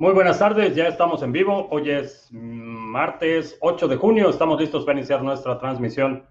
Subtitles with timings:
[0.00, 1.66] Muy buenas tardes, ya estamos en vivo.
[1.72, 4.30] Hoy es martes 8 de junio.
[4.30, 6.24] Estamos listos para iniciar nuestra transmisión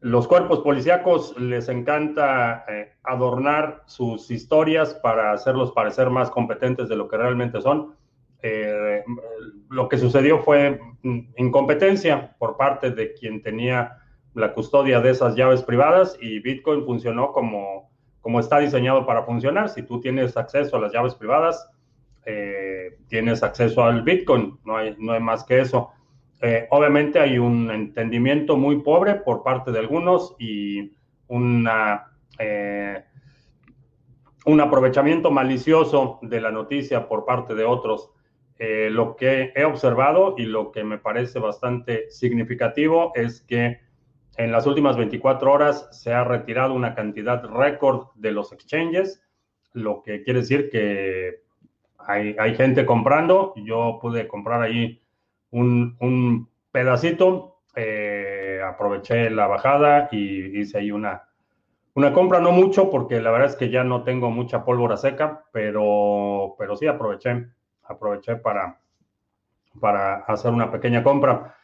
[0.00, 6.96] los cuerpos policíacos les encanta eh, adornar sus historias para hacerlos parecer más competentes de
[6.96, 7.94] lo que realmente son.
[8.42, 9.04] Eh,
[9.70, 10.80] lo que sucedió fue
[11.36, 13.98] incompetencia por parte de quien tenía
[14.34, 17.91] la custodia de esas llaves privadas y Bitcoin funcionó como
[18.22, 19.68] como está diseñado para funcionar.
[19.68, 21.68] Si tú tienes acceso a las llaves privadas,
[22.24, 25.90] eh, tienes acceso al Bitcoin, no hay, no hay más que eso.
[26.40, 30.92] Eh, obviamente hay un entendimiento muy pobre por parte de algunos y
[31.26, 33.04] una, eh,
[34.46, 38.10] un aprovechamiento malicioso de la noticia por parte de otros.
[38.90, 43.80] lo que he observado y lo que me parece bastante significativo es que
[44.36, 49.22] en las últimas 24 horas se ha retirado una cantidad récord de los exchanges,
[49.72, 51.42] lo que quiere decir que
[51.98, 53.54] hay, gente comprando.
[53.56, 55.00] Yo pude comprar ahí
[55.50, 61.28] un, pedacito, eh, aproveché la bajada y hice ahí una,
[61.94, 65.44] una compra, no mucho, porque la verdad es que ya no tengo mucha pólvora seca,
[65.52, 67.48] pero, pero sí aproveché,
[67.84, 68.80] aproveché para,
[69.78, 71.56] para hacer una pequeña compra.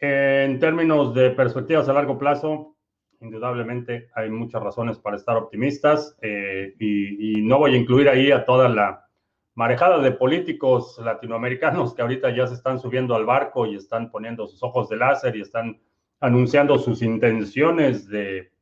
[0.00, 2.76] En términos de perspectivas a largo plazo,
[3.20, 8.44] indudablemente hay muchas razones para estar optimistas eh, y, no voy a incluir ahí a
[8.44, 9.06] toda la
[9.54, 14.46] marejada de políticos latinoamericanos que ahorita ya se están subiendo al barco y están poniendo
[14.46, 15.80] sus ojos de láser y están
[16.20, 18.52] anunciando sus intenciones de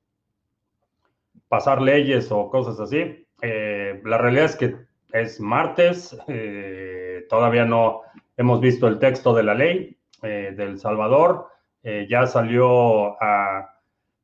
[1.48, 3.26] pasar leyes o cosas así.
[3.42, 4.76] Eh, la realidad es que
[5.12, 8.02] es martes, eh, todavía no
[8.36, 11.48] hemos visto el texto de la ley, eh, del Salvador.
[11.82, 13.74] Eh, ya salió a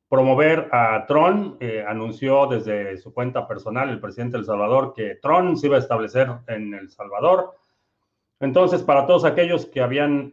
[0.09, 5.57] promover a Tron, eh, anunció desde su cuenta personal el presidente del Salvador que Tron
[5.57, 7.55] se iba a establecer en El Salvador.
[8.39, 10.31] Entonces, para todos aquellos que habían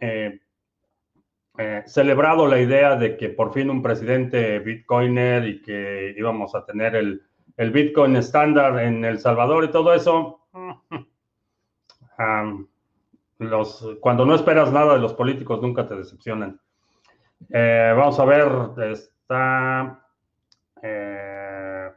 [1.87, 6.97] celebrado la idea de que por fin un presidente bitcoiner y que íbamos a tener
[6.97, 7.23] el,
[7.61, 10.41] el Bitcoin estándar en El Salvador y todo eso,
[13.41, 16.61] los, cuando no esperas nada de los políticos, nunca te decepcionan.
[17.49, 18.49] Eh, vamos a ver,
[18.91, 20.05] está
[20.83, 21.91] eh,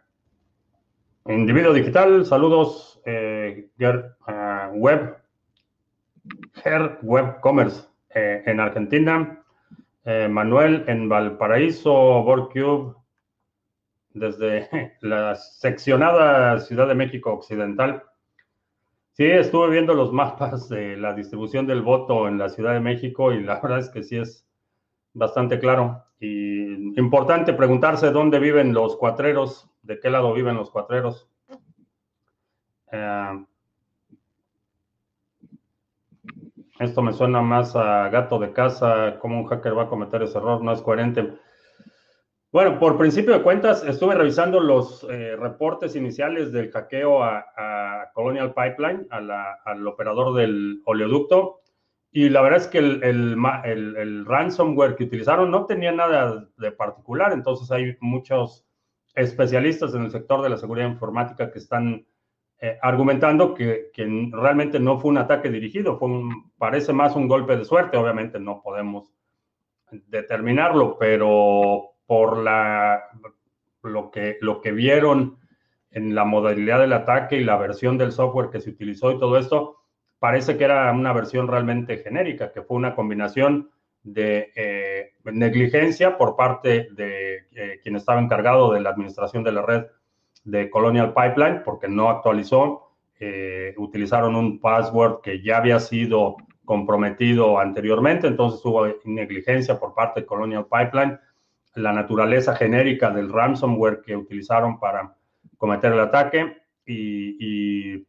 [1.25, 3.69] Individuo Digital, saludos, eh,
[4.73, 5.17] Web,
[6.63, 9.43] Her Web Commerce en Argentina,
[10.29, 12.95] Manuel en Valparaíso, Borcube,
[14.13, 14.69] desde
[15.01, 18.03] la seccionada Ciudad de México Occidental.
[19.15, 23.31] Sí, estuve viendo los mapas de la distribución del voto en la Ciudad de México
[23.31, 24.47] y la verdad es que sí es
[25.13, 26.03] bastante claro.
[26.19, 31.29] Y importante preguntarse dónde viven los cuatreros, de qué lado viven los cuatreros.
[32.91, 33.45] Eh,
[36.79, 40.39] esto me suena más a gato de casa, cómo un hacker va a cometer ese
[40.39, 41.37] error, no es coherente.
[42.53, 48.53] Bueno, por principio de cuentas, estuve revisando los eh, reportes iniciales del hackeo a, Colonial
[48.53, 51.61] Pipeline, al operador del oleoducto,
[52.11, 57.71] y la verdad es que el, ransomware que utilizaron no tenía nada de particular, entonces
[57.71, 58.63] hay muchos
[59.15, 62.05] especialistas en el sector de la seguridad informática que están
[62.59, 63.89] eh, argumentando que,
[64.31, 66.07] realmente no fue un ataque dirigido, fue
[66.59, 69.11] parece más un golpe de suerte, obviamente no podemos
[69.89, 73.05] determinarlo, pero por la,
[73.81, 75.39] lo, que, lo que vieron
[75.89, 79.35] en la modalidad del ataque y la versión del software que se utilizó y todo
[79.35, 79.77] esto,
[80.19, 83.71] parece que era una versión realmente genérica, que fue una combinación
[84.03, 89.63] de eh, negligencia por parte de eh, quien estaba encargado de la administración de la
[89.63, 89.85] red
[90.43, 97.57] de Colonial Pipeline, porque no actualizó eh, utilizaron un password que ya había sido comprometido
[97.57, 101.19] anteriormente, entonces hubo negligencia por parte de Colonial Pipeline.
[101.75, 105.15] La naturaleza genérica del ransomware que utilizaron para
[105.57, 108.05] cometer el ataque y,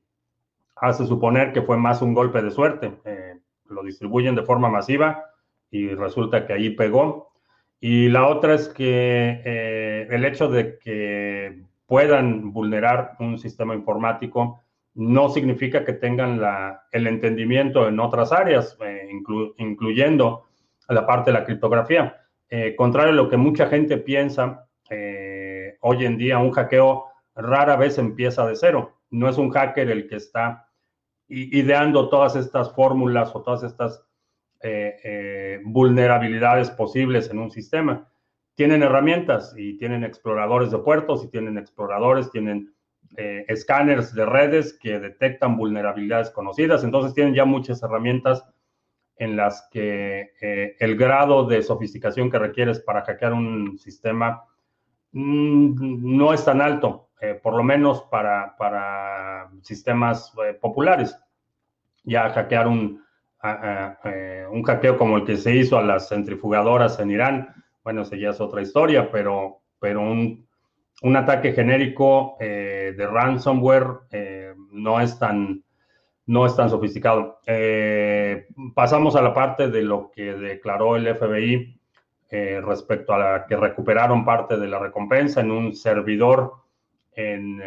[0.76, 2.92] hace suponer que fue más un golpe de suerte.
[3.04, 3.38] Eh,
[3.68, 5.24] lo distribuyen de forma masiva
[5.70, 7.32] y resulta que ahí pegó.
[7.80, 14.60] Y la otra es que eh, el hecho de que puedan vulnerar un sistema informático
[14.94, 16.40] no significa que tengan
[16.92, 19.08] el entendimiento en otras áreas, eh,
[19.58, 20.44] incluyendo
[20.88, 22.23] la parte de la criptografía.
[22.50, 27.76] Eh, contrario a lo que mucha gente piensa, eh, hoy en día un hackeo rara
[27.76, 29.00] vez empieza de cero.
[29.10, 30.68] No es un hacker el que está
[31.28, 34.04] ideando todas estas fórmulas o todas estas
[35.62, 38.08] vulnerabilidades posibles en un sistema.
[38.54, 42.74] Tienen herramientas y tienen exploradores de puertos y tienen exploradores, tienen
[43.16, 46.82] eh, escáneres de redes que detectan vulnerabilidades conocidas.
[46.82, 48.44] Entonces tienen ya muchas herramientas
[49.16, 54.44] en las que eh, el grado de sofisticación que requieres para hackear un sistema
[55.12, 61.16] mm, no es tan alto, eh, por lo menos para, para sistemas populares.
[62.02, 63.02] Ya hackear un,
[64.50, 68.30] un hackeo como el que se hizo a las centrifugadoras en Irán, bueno, esa ya
[68.30, 70.44] es otra historia, pero, pero un
[71.02, 75.62] un ataque genérico eh, de ransomware eh, no, es tan,
[76.26, 77.40] no es tan sofisticado.
[77.46, 81.80] Eh, pasamos a la parte de lo que declaró el FBI
[82.62, 86.54] respecto a la que recuperaron parte de la recompensa en un servidor
[87.14, 87.62] en,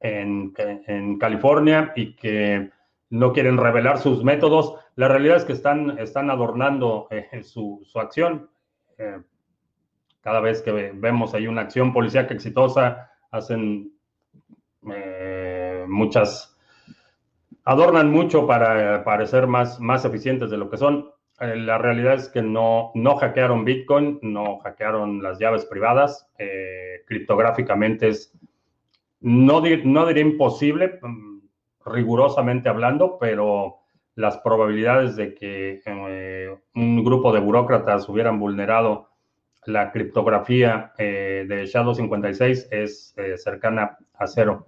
[0.00, 2.70] en, California y que
[3.10, 4.74] no quieren revelar sus métodos.
[4.96, 7.10] La realidad es que están, están adornando
[7.42, 8.48] su, su, acción
[10.20, 13.92] cada vez que vemos ahí una acción policíaca exitosa, hacen
[14.92, 16.49] eh, muchas,
[17.64, 21.10] adornan mucho para parecer más, más eficientes de lo que son.
[21.40, 26.28] Eh, la realidad es que no, no hackearon Bitcoin, no hackearon las llaves privadas.
[26.38, 28.32] Eh, criptográficamente es,
[29.20, 31.40] no, no diría imposible, mm,
[31.86, 33.76] rigurosamente hablando, pero
[34.14, 35.80] las probabilidades de que
[36.74, 39.10] un grupo de burócratas hubieran vulnerado
[39.66, 44.66] la criptografía eh, de Shadow 56 es eh, cercana a cero.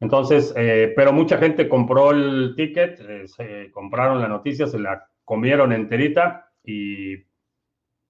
[0.00, 5.72] Entonces, eh, pero mucha gente compró el ticket, se compraron la noticia, se la comieron
[5.72, 7.26] enterita y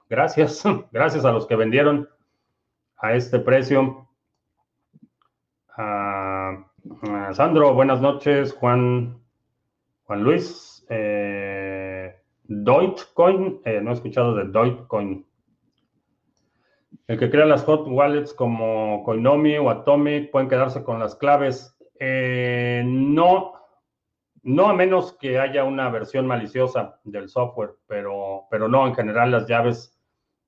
[0.08, 2.08] gracias, gracias a los que vendieron
[2.96, 4.08] a este precio.
[5.76, 6.64] Ah,
[7.08, 8.52] ah, Sandro, buenas noches.
[8.52, 9.20] Juan,
[10.04, 10.86] Juan Luis,
[12.44, 15.26] Dogecoin, no he escuchado de Dogecoin.
[17.08, 21.76] El que crea las hot wallets como Coinomi o Atomic pueden quedarse con las claves.
[22.02, 23.52] Eh, no,
[24.42, 29.30] no a menos que haya una versión maliciosa del software, pero, pero no, en general
[29.30, 30.00] las llaves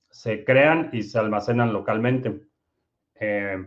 [0.08, 2.40] se crean y se almacenan localmente.
[3.16, 3.66] Eh,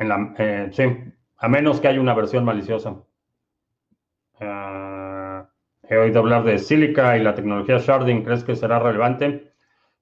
[0.00, 0.84] eh, sí,
[1.38, 2.94] a menos que haya una versión maliciosa.
[4.38, 8.22] He oído hablar de Silica y la tecnología Sharding.
[8.22, 9.54] ¿Crees que será relevante?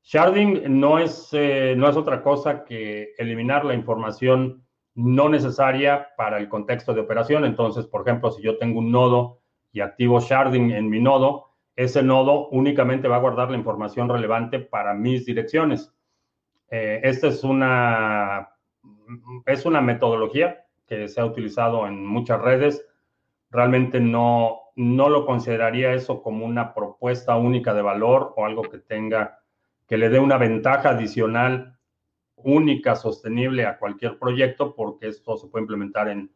[0.02, 4.65] Sharding no es, no es otra cosa que eliminar la información
[4.96, 7.44] no necesaria para el contexto de operación.
[7.44, 9.40] Entonces, por ejemplo, si yo tengo un nodo
[9.72, 14.58] y activo sharding en mi nodo, ese nodo únicamente va a guardar la información relevante
[14.58, 15.92] para mis direcciones.
[16.70, 18.48] Eh, esta es una,
[19.44, 22.84] es una metodología que se ha utilizado en muchas redes.
[23.50, 28.78] Realmente no, no lo consideraría eso como una propuesta única de valor o algo que
[28.78, 29.40] tenga
[29.86, 31.75] que le dé una ventaja adicional
[32.46, 36.30] única, sostenible a cualquier proyecto, porque esto se puede implementar en,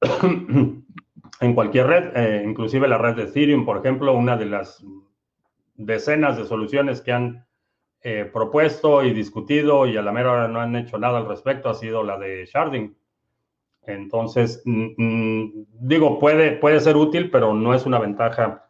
[1.40, 4.84] en cualquier red, eh, inclusive la red de Ethereum, por ejemplo, una de las
[5.76, 7.46] decenas de soluciones que han
[8.02, 11.70] eh, propuesto y discutido y a la mera hora no han hecho nada al respecto
[11.70, 12.96] ha sido la de sharding.
[13.86, 18.63] Entonces, digo, puede, puede ser útil, pero no es una ventaja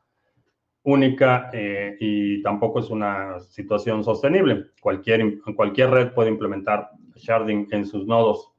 [0.85, 4.67] única eh, y tampoco es una situación sostenible.
[4.81, 8.53] Cualquier, cualquier red puede implementar sharding en sus nodos.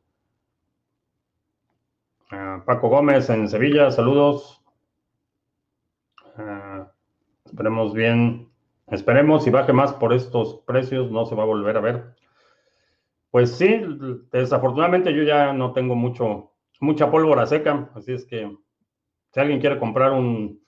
[2.31, 4.63] Ah, Paco Gómez en Sevilla, saludos.
[6.37, 6.91] Ah,
[7.45, 8.49] esperemos bien,
[8.87, 12.15] esperemos y baje más por estos precios, no se va a volver a ver.
[13.29, 13.81] Pues sí,
[14.31, 18.51] desafortunadamente yo ya no tengo mucho, mucha pólvora seca, así es que
[19.31, 20.61] si alguien quiere comprar un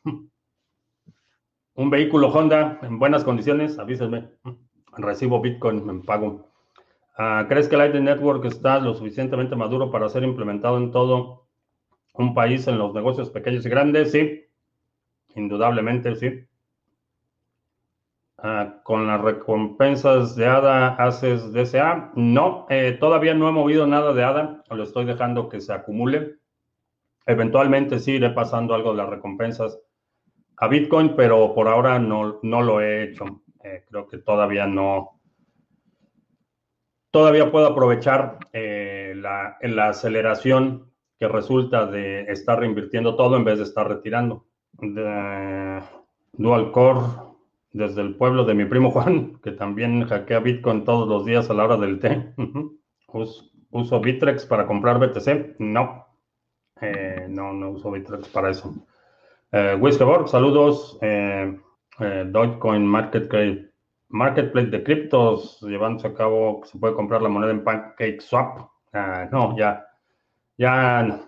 [1.78, 4.30] un vehículo Honda en buenas condiciones, avísenme.
[4.98, 6.50] Recibo Bitcoin, me pago.
[7.16, 11.46] Ah, ¿Crees que Lightning Network está lo suficientemente maduro para ser implementado en todo
[12.16, 14.12] un país en los negocios pequeños y grandes?
[14.12, 14.46] Sí,
[15.36, 16.48] indudablemente sí.
[18.40, 22.12] Ah, con las recompensas de ADA haces DSA.
[22.16, 26.38] No, eh, todavía no he movido nada de ADA, lo estoy dejando que se acumule.
[27.28, 29.80] Eventualmente sí iré pasando algo de las recompensas
[30.58, 33.44] a Bitcoin, pero por ahora no, no lo he hecho.
[33.64, 35.20] Eh, creo que todavía no.
[37.12, 43.58] Todavía puedo aprovechar eh, la, la aceleración que resulta de estar reinvirtiendo todo en vez
[43.58, 44.46] de estar retirando.
[44.74, 45.82] De,
[46.34, 47.02] dual Core
[47.72, 51.54] desde el pueblo de mi primo Juan, que también hackea Bitcoin todos los días a
[51.54, 52.34] la hora del té.
[53.70, 55.60] ¿Uso Bitrex para comprar BTC?
[55.60, 56.08] No.
[56.80, 58.74] Eh, no, no uso Bitrex para eso.
[59.52, 59.80] Eh,
[60.26, 60.98] saludos.
[61.02, 61.58] Eh,
[62.00, 63.72] eh, Dogecoin Marketplace,
[64.10, 68.70] Marketplace de criptos, llevándose a cabo se puede comprar la moneda en Pancake Swap.
[68.94, 69.86] Ah, no, ya,
[70.58, 71.28] ya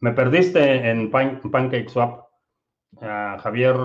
[0.00, 2.26] me perdiste en Pancake Swap.
[3.00, 3.76] Ah, Javier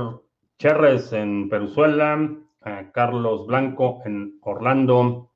[0.57, 2.37] Cherres en Peruzuela,
[2.93, 5.30] Carlos Blanco en Orlando.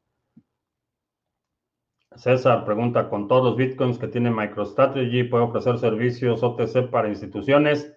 [2.16, 7.94] César pregunta, ¿con todos los bitcoins que tiene MicroStrategy puede ofrecer servicios OTC para instituciones?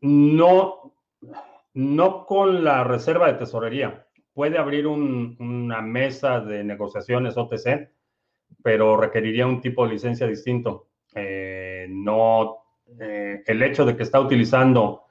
[0.00, 0.94] No,
[1.74, 4.06] no con la reserva de tesorería.
[4.32, 7.90] Puede abrir una mesa de negociaciones OTC,
[8.62, 10.88] pero requeriría un tipo de licencia distinto.
[11.14, 12.58] Eh, no,
[12.98, 15.04] eh, el hecho de que está utilizando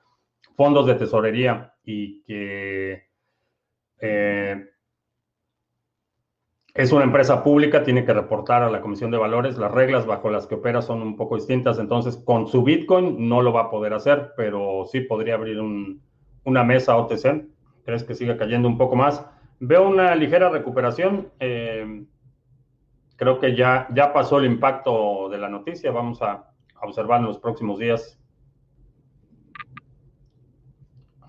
[0.55, 3.03] fondos de tesorería y que
[3.99, 4.68] eh,
[6.79, 9.57] es una empresa pública, tiene que reportar a la Comisión de Valores.
[9.57, 13.41] Las reglas bajo las que opera son un poco distintas, entonces con su Bitcoin no
[13.41, 15.59] lo va a poder hacer, pero sí podría abrir
[16.45, 17.47] una mesa OTC.
[17.83, 19.25] ¿Crees que siga cayendo un poco más?
[19.59, 21.27] Veo una ligera recuperación.
[21.41, 22.05] Eh,
[23.17, 25.91] creo que ya, ya pasó el impacto de la noticia.
[25.91, 26.49] Vamos a
[26.81, 28.18] observar en los próximos días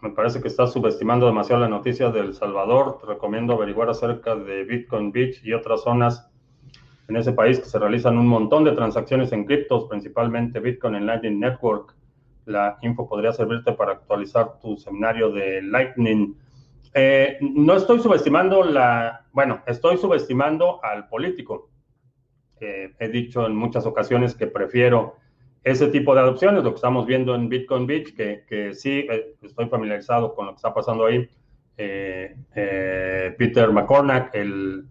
[0.02, 2.98] me parece que estás subestimando demasiado la noticia de El Salvador.
[3.00, 6.30] Te recomiendo averiguar acerca de Bitcoin Beach y otras zonas
[7.08, 11.06] en ese país que se realizan un montón de transacciones en criptos, principalmente Bitcoin en
[11.06, 11.94] Lightning Network.
[12.46, 16.36] La info podría servirte para actualizar tu seminario de Lightning.
[16.94, 21.68] Eh, no estoy subestimando la, bueno, estoy subestimando al político.
[22.60, 25.16] Eh, he dicho en muchas ocasiones que prefiero
[25.62, 29.34] ese tipo de adopciones, lo que estamos viendo en Bitcoin Beach, que, que sí eh,
[29.42, 31.28] estoy familiarizado con lo que está pasando ahí.
[31.76, 34.84] Eh, eh, Peter McCormack, el,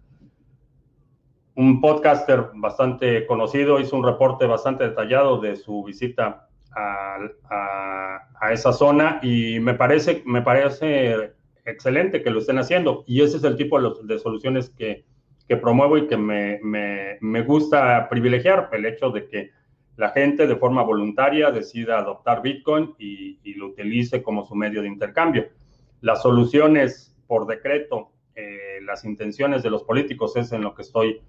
[1.56, 7.18] un podcaster bastante conocido, hizo un reporte bastante detallado de su visita a,
[8.40, 11.32] a, esa zona y me parece, me parece
[11.64, 13.04] excelente que lo estén haciendo.
[13.06, 15.04] Y ese es el tipo de soluciones que,
[15.46, 19.50] que, promuevo y que me, me, me gusta privilegiar, el hecho de que
[20.00, 24.88] la gente de forma voluntaria decida adoptar Bitcoin y, lo utilice como su medio de
[24.88, 25.48] intercambio.
[26.00, 31.20] Las soluciones por decreto, eh, las intenciones de los políticos es en lo que estoy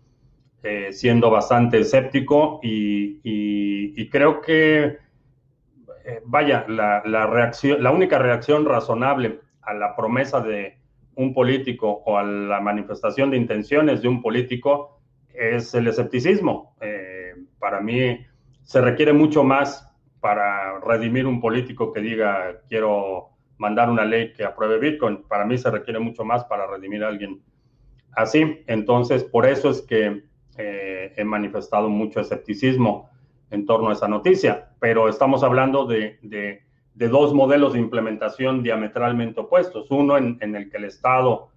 [0.63, 4.98] eh, siendo bastante escéptico y, creo que,
[6.06, 10.78] eh, vaya, la, la única reacción razonable a la promesa de
[11.16, 15.01] un político o a la manifestación de intenciones de un político
[15.34, 16.78] es el escepticismo.
[17.60, 18.18] para mí,
[18.63, 19.88] se requiere mucho más
[20.20, 25.24] para redimir un político que diga quiero mandar una ley que apruebe Bitcoin.
[25.27, 27.41] Para mí se requiere mucho más para redimir a alguien
[28.13, 28.63] así.
[28.68, 30.24] Entonces, por eso es que
[30.58, 33.10] eh, he manifestado mucho escepticismo
[33.51, 34.70] en torno a esa noticia.
[34.80, 36.63] Pero estamos hablando de,
[36.96, 39.91] dos modelos de implementación diametralmente opuestos.
[39.91, 41.50] Uno en, el que el Estado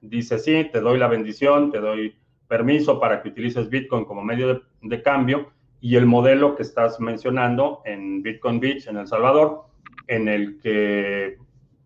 [0.00, 2.16] dice, sí, te doy la bendición, te doy
[2.48, 5.50] permiso para que utilices Bitcoin como medio de cambio
[5.86, 9.66] y el modelo que estás mencionando en Bitcoin Beach, en El Salvador,
[10.08, 11.38] en el que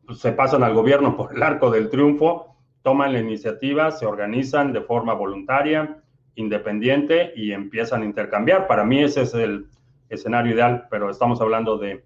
[0.06, 4.72] pues, se pasan al gobierno por el arco del triunfo, toman la iniciativa, se organizan
[4.72, 5.98] de forma voluntaria,
[6.34, 8.66] independiente y empiezan a intercambiar.
[8.66, 9.66] Para mí ese es el
[10.08, 12.02] escenario ideal, pero estamos hablando de,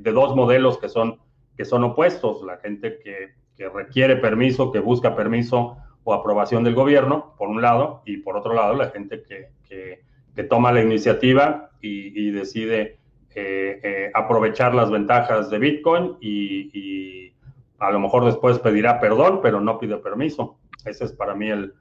[0.00, 1.18] dos modelos que son,
[1.58, 2.42] que son opuestos.
[2.42, 3.34] La gente que,
[3.68, 8.54] requiere permiso, que busca permiso o aprobación del gobierno, por un lado, y por otro
[8.54, 10.02] lado, la gente que que
[10.42, 12.98] toma la iniciativa y, decide
[13.34, 17.32] eh, eh, aprovechar las ventajas de Bitcoin y,
[17.78, 20.58] a lo mejor después pedirá perdón, pero no pide permiso.
[20.86, 21.74] Ese es para mí el,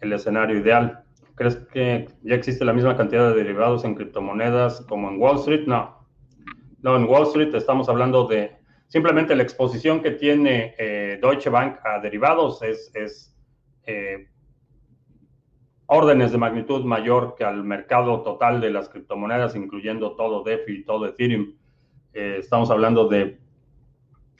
[0.00, 1.04] escenario ideal.
[1.34, 5.66] ¿Crees que ya existe la misma cantidad de derivados en criptomonedas como en Wall Street?
[5.66, 6.06] No.
[6.80, 11.76] No, en Wall Street estamos hablando de simplemente la exposición que tiene eh, Deutsche Bank
[11.84, 13.36] a derivados es, es
[15.92, 20.84] órdenes de magnitud mayor que al mercado total de las criptomonedas, incluyendo todo DeFi y
[20.84, 21.54] todo Ethereum.
[22.12, 23.40] Eh, estamos hablando de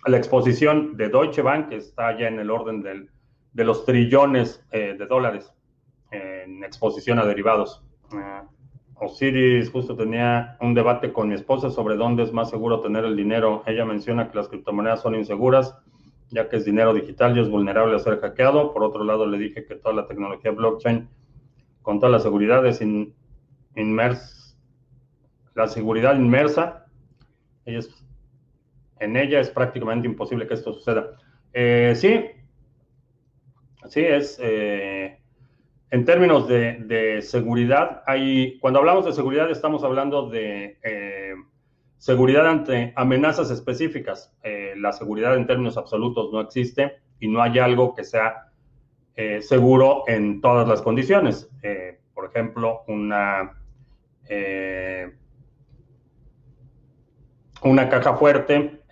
[0.06, 3.10] la exposición de Deutsche Bank, que está ya en el orden del,
[3.52, 5.52] de los trillones eh, de dólares
[6.12, 7.82] en exposición a derivados.
[8.12, 8.42] Eh,
[8.94, 13.16] Osiris justo tenía un debate con mi esposa sobre dónde es más seguro tener el
[13.16, 13.64] dinero.
[13.66, 15.76] Ella menciona que las criptomonedas son inseguras,
[16.28, 18.72] ya que es dinero digital y es vulnerable a ser hackeado.
[18.72, 21.08] Por otro lado, le dije que toda la tecnología blockchain,
[21.82, 22.80] con toda la seguridad, es
[23.76, 24.56] inmersa.
[25.54, 26.86] La seguridad inmersa,
[27.64, 31.16] en ella es prácticamente imposible que esto suceda.
[31.52, 32.26] Eh, sí,
[33.88, 34.38] sí, es.
[34.42, 35.16] Eh,
[35.92, 41.34] en términos de, seguridad, hay, cuando hablamos de seguridad estamos hablando de eh,
[41.98, 44.32] seguridad ante amenazas específicas.
[44.76, 48.49] La seguridad en términos absolutos no existe y no hay algo que sea
[49.20, 51.48] eh, seguro en todas las condiciones.
[52.14, 53.52] por ejemplo, una,
[57.62, 58.82] una caja fuerte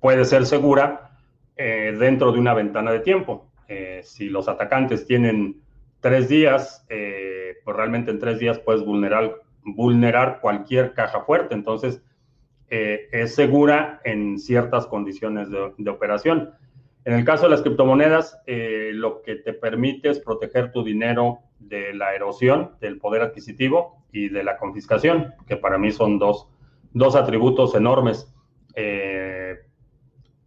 [0.00, 1.10] puede ser segura
[1.56, 5.60] dentro de una ventana de tiempo eh, si los atacantes tienen
[6.00, 11.54] tres días, eh, pues realmente en tres días puedes vulnerar, vulnerar cualquier caja fuerte.
[11.54, 12.00] Entonces,
[12.68, 16.52] eh, es segura en ciertas condiciones de, operación.
[17.06, 21.94] En el caso de las criptomonedas, lo que te permite es proteger tu dinero de
[21.94, 26.48] la erosión, del poder adquisitivo y de la confiscación, que para mí son dos,
[26.94, 28.34] dos atributos enormes.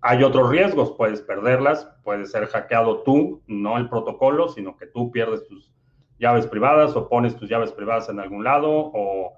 [0.01, 5.11] Hay otros riesgos, puedes perderlas, puedes ser hackeado tú, no el protocolo, sino que tú
[5.11, 5.71] pierdes tus
[6.19, 9.31] llaves privadas o pones tus llaves privadas en algún lado o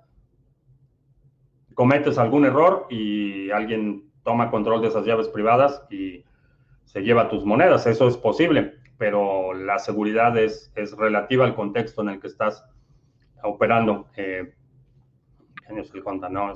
[1.75, 6.25] cometes algún error y alguien toma control de esas llaves privadas y
[6.92, 7.88] se lleva tus monedas.
[7.88, 12.66] Eso es posible, pero la seguridad es, es relativa al contexto en el que estás
[13.44, 14.08] operando.
[14.18, 14.54] Eh,
[15.70, 16.54] no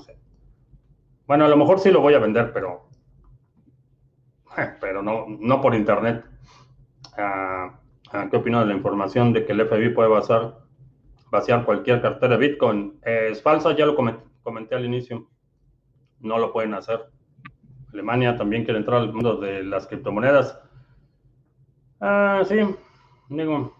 [1.26, 2.90] Bueno, a lo mejor sí lo voy a vender, pero
[4.82, 6.26] pero no, no por internet.
[7.18, 7.80] Ah,
[8.12, 10.60] ah, ¿Qué opino de la información de que el FBI puede basar,
[11.32, 13.00] vaciar cualquier cartera de Bitcoin?
[13.04, 15.30] es falsa, ya lo comenté, al inicio.
[16.20, 17.06] No lo pueden hacer.
[17.96, 20.62] Alemania también quiere entrar al mundo de las criptomonedas.
[22.02, 22.58] Ah, sí,
[23.30, 23.74] digo,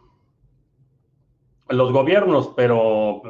[1.68, 3.22] los gobiernos, pero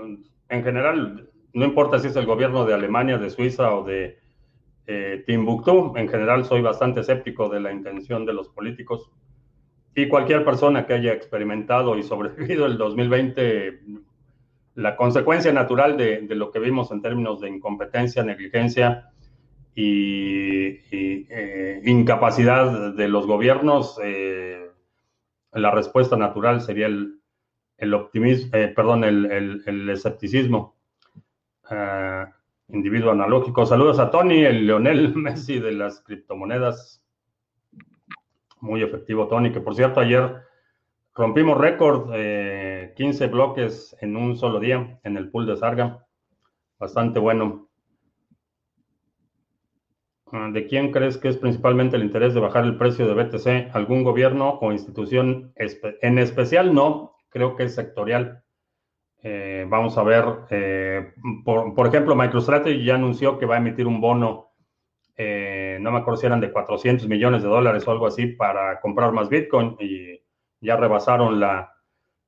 [0.47, 4.19] en general, no importa si es el gobierno de Alemania, de Suiza o de
[4.85, 5.93] eh, Timbuktu.
[5.95, 9.09] En general soy bastante escéptico de la intención de los políticos
[9.95, 13.79] y cualquier persona que haya experimentado y sobrevivido el 2020,
[14.75, 19.09] la consecuencia natural de, lo que vimos en términos de incompetencia, negligencia
[19.75, 24.71] y, eh, incapacidad de los gobiernos, eh,
[25.51, 30.75] la respuesta natural sería el, optimismo, perdón, el, escepticismo.
[31.69, 32.31] Ah,
[32.69, 33.65] individuo analógico.
[33.65, 37.03] Saludos a Tony, el Leonel Messi de las criptomonedas.
[38.61, 40.37] Muy efectivo, Tony, que por cierto ayer
[41.13, 42.11] rompimos récord,
[42.95, 46.05] 15 bloques en un solo día en el pool de Sarga.
[46.79, 47.67] Bastante bueno.
[50.31, 53.75] Ah, ¿De quién crees que es principalmente el interés de bajar el precio de BTC?
[53.75, 55.53] ¿Algún gobierno o institución?
[55.55, 58.43] En especial no, creo que es sectorial.
[59.21, 64.01] Eh, vamos a ver, eh, por, ejemplo, MicroStrategy ya anunció que va a emitir un
[64.01, 64.51] bono,
[65.17, 68.79] eh, no me acuerdo si eran de 400 millones de dólares o algo así, para
[68.81, 70.21] comprar más Bitcoin y
[70.59, 71.73] ya rebasaron la,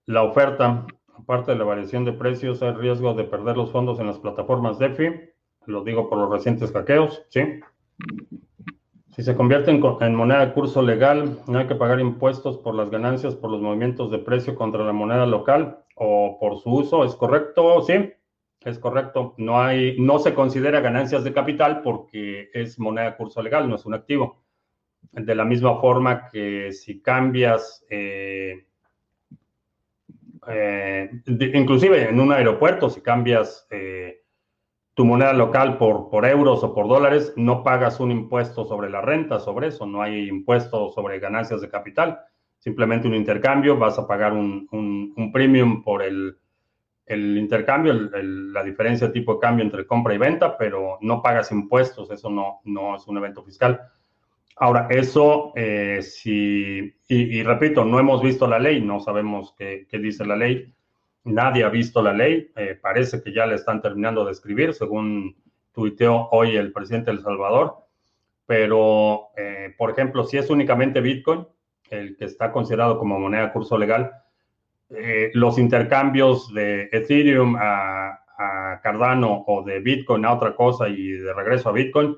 [0.05, 0.85] la oferta.
[1.15, 4.77] Aparte de la variación de precios, hay riesgo de perder los fondos en las plataformas
[4.77, 5.31] DeFi.
[5.65, 7.59] Lo digo por los recientes hackeos, ¿sí?
[9.17, 12.91] Si se convierte en, moneda de curso legal, no hay que pagar impuestos por las
[12.91, 17.15] ganancias por los movimientos de precio contra la moneda local o por su uso, ¿es
[17.15, 17.81] correcto?
[17.81, 18.13] Sí,
[18.61, 19.33] es correcto.
[19.37, 23.75] No hay, no se considera ganancias de capital porque es moneda de curso legal, no
[23.75, 24.43] es un activo.
[25.11, 28.67] De la misma forma que si cambias, eh,
[30.47, 31.09] eh,
[31.55, 34.21] inclusive en un aeropuerto, si cambias eh,
[34.97, 38.99] tu moneda local por, por euros o por dólares, no pagas un impuesto sobre la
[38.99, 42.19] renta, sobre eso, no hay impuesto sobre ganancias de capital
[42.59, 46.37] simplemente un intercambio, vas a pagar un, un, premium por el,
[47.05, 51.51] el intercambio, la diferencia de tipo de cambio entre compra y venta, pero no pagas
[51.51, 53.79] impuestos, eso no, no es un evento fiscal.
[54.57, 59.99] Ahora, eso, eh, si, y, repito, no hemos visto la ley, no sabemos qué, qué
[59.99, 60.73] dice la ley,
[61.27, 65.35] nadie ha visto la ley, eh, parece que ya la están terminando de escribir, según
[65.73, 67.75] tuiteó hoy el presidente de El Salvador,
[68.45, 71.45] pero, eh, por ejemplo, si es únicamente Bitcoin,
[71.89, 74.11] el que está considerado como moneda curso legal,
[74.89, 78.23] eh, los intercambios de Ethereum a,
[78.83, 82.15] Cardano o de Bitcoin a otra cosa y de regreso a Bitcoin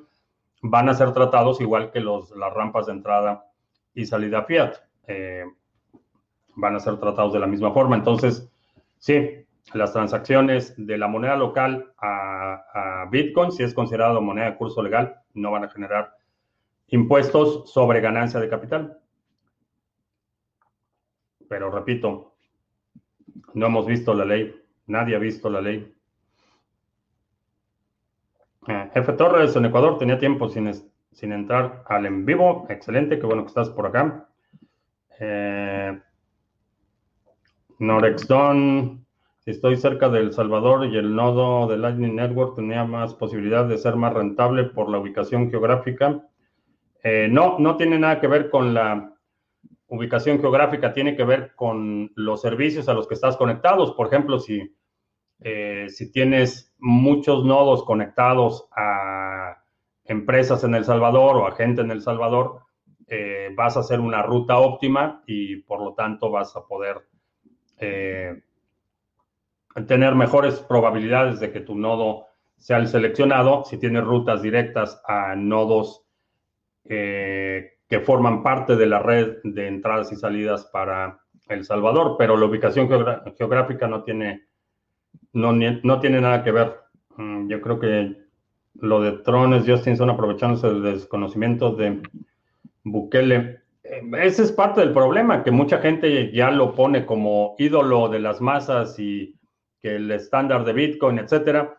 [0.61, 3.45] van a ser tratados igual que los, las rampas de entrada
[3.93, 4.73] y salida fiat.
[6.55, 7.95] Van a ser tratados de la misma forma.
[7.95, 8.48] Entonces,
[8.99, 14.83] sí, las transacciones de la moneda local a, Bitcoin, si es considerado moneda de curso
[14.83, 16.15] legal, no van a generar
[16.87, 18.99] impuestos sobre ganancia de capital.
[21.47, 22.35] Pero repito,
[23.55, 25.95] no hemos visto la ley, nadie ha visto la ley.
[28.67, 29.13] Eh, F.
[29.13, 30.71] Torres en Ecuador tenía tiempo sin,
[31.11, 32.67] sin entrar al en vivo.
[32.69, 34.29] Excelente, qué bueno que estás por acá.
[35.19, 35.99] Eh,
[37.79, 39.05] Norexdon,
[39.39, 43.65] si estoy cerca de El Salvador y el nodo de Lightning Network tenía más posibilidad
[43.65, 46.27] de ser más rentable por la ubicación geográfica.
[47.03, 49.13] Eh, no, no tiene nada que ver con la
[49.87, 53.93] ubicación geográfica, tiene que ver con los servicios a los que estás conectados.
[53.93, 54.75] Por ejemplo, si,
[55.39, 59.63] eh, tienes muchos nodos conectados a
[60.03, 62.59] empresas en El Salvador o a gente en El Salvador,
[63.07, 67.08] eh, vas a hacer una ruta óptima y por lo tanto vas a poder
[67.79, 68.41] eh,
[69.87, 72.25] tener mejores probabilidades de que tu nodo
[72.57, 76.05] sea el seleccionado si tienes rutas directas a nodos
[76.85, 82.37] eh, que forman parte de la red de entradas y salidas para El Salvador, pero
[82.37, 82.87] la ubicación
[83.37, 84.47] geográfica no tiene,
[85.33, 86.75] no, no tiene nada que ver.
[87.17, 88.15] Mm, yo creo que
[88.75, 92.01] lo de Trones, Justin, son aprovechándose del desconocimiento de
[92.83, 93.61] Bukele.
[94.21, 98.39] Ese es parte del problema, que mucha gente ya lo pone como ídolo de las
[98.39, 99.35] masas y
[99.81, 101.75] que el estándar de Bitcoin, etcétera.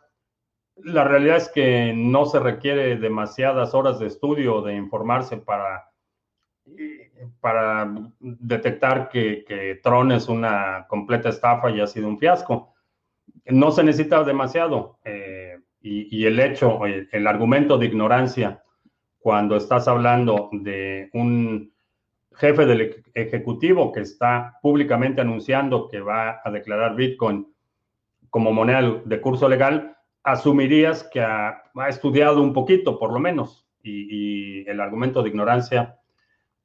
[0.76, 5.90] La realidad es que no se requiere demasiadas horas de estudio, de informarse para,
[7.40, 12.74] para detectar que, Tron es una completa estafa y ha sido un fiasco.
[13.44, 14.98] No se necesita demasiado.
[15.04, 18.62] Eh, y, el hecho, el argumento de ignorancia,
[19.18, 21.72] cuando estás hablando de un
[22.40, 27.46] jefe del ejecutivo que está públicamente anunciando que va a declarar Bitcoin
[28.30, 34.68] como moneda de curso legal, asumirías que ha, estudiado un poquito, por lo menos, y,
[34.68, 35.98] el argumento de ignorancia,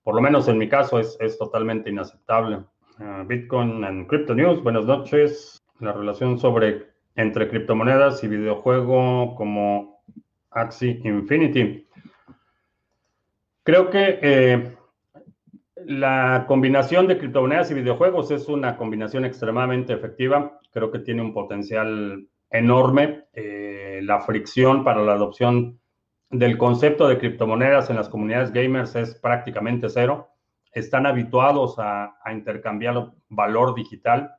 [0.03, 2.59] por lo menos en mi caso, es, totalmente inaceptable.
[2.99, 5.61] Ah, Bitcoin and Crypto News, buenas noches.
[5.79, 6.85] La relación sobre
[7.15, 10.01] entre criptomonedas y videojuego como
[10.51, 11.87] Axie Infinity.
[13.63, 14.75] Creo que eh,
[15.87, 20.59] la combinación de criptomonedas y videojuegos es una combinación extremadamente efectiva.
[20.71, 23.25] Creo que tiene un potencial enorme.
[23.33, 25.79] Eh, la fricción para la adopción
[26.29, 30.29] del concepto de criptomonedas en las comunidades gamers es prácticamente cero.
[30.71, 34.35] Están habituados a, intercambiar valor digital.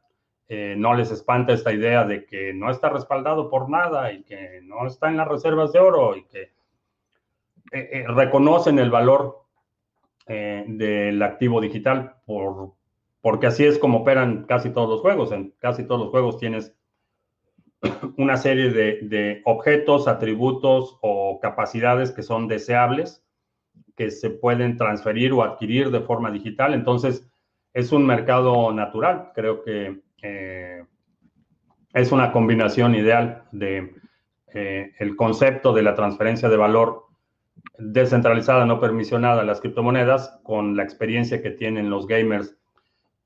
[0.49, 4.61] Eh, no les espanta esta idea de que no está respaldado por nada y que
[4.63, 6.53] no está en las reservas de oro y que
[7.73, 9.46] eh, reconocen el valor
[10.29, 12.73] eh, del activo digital, por,
[13.21, 15.33] porque así es como operan casi todos los juegos.
[15.33, 16.75] En casi todos los juegos tienes
[18.17, 23.25] una serie de, objetos, atributos o capacidades que son deseables,
[23.97, 26.75] que se pueden transferir o adquirir de forma digital.
[26.75, 27.29] Entonces,
[27.73, 29.31] es un mercado natural.
[29.35, 30.85] Creo que eh,
[31.95, 33.95] es una combinación ideal de
[34.53, 37.06] eh, el concepto de la transferencia de valor
[37.79, 42.57] descentralizada, no permisionada, las criptomonedas, con la experiencia que tienen los gamers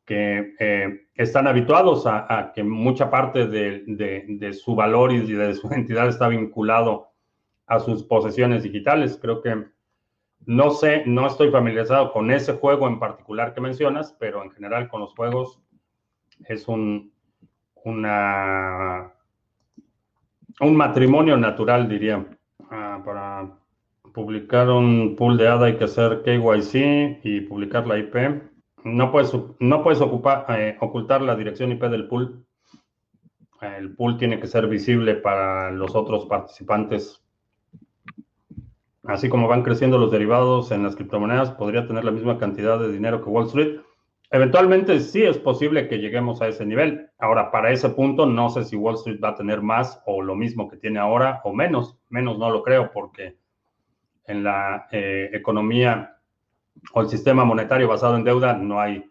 [0.05, 6.09] que eh, están habituados a, que mucha parte de, su valor y de su entidad
[6.09, 7.11] está vinculado
[7.67, 9.19] a sus posesiones digitales.
[9.21, 9.67] Creo que
[10.47, 14.89] no sé, no estoy familiarizado con ese juego en particular que mencionas, pero en general
[14.89, 15.61] con los juegos
[16.49, 17.13] es un,
[17.85, 18.03] un
[20.61, 22.27] matrimonio natural, diría,
[24.13, 28.15] publicar un pool de ADA hay que hacer KYC y publicar la IP.
[28.85, 32.45] No puedes, no puedes eh, ocultar la dirección IP del pool.
[33.61, 37.23] El pool tiene que ser visible para los otros participantes.
[39.05, 42.93] Así como van creciendo los derivados en las criptomonedas, podría tener la misma cantidad de
[42.93, 43.81] dinero que Wall Street.
[44.31, 47.11] Eventualmente sí es posible que lleguemos a ese nivel.
[47.19, 50.37] Ahora, para ese punto, no sé si Wall Street va a tener más o lo
[50.37, 51.99] mismo que tiene ahora o menos.
[52.09, 53.40] Menos no lo creo porque
[54.25, 56.17] en la eh, economía
[56.93, 59.05] o el sistema monetario basado en deuda, no hay,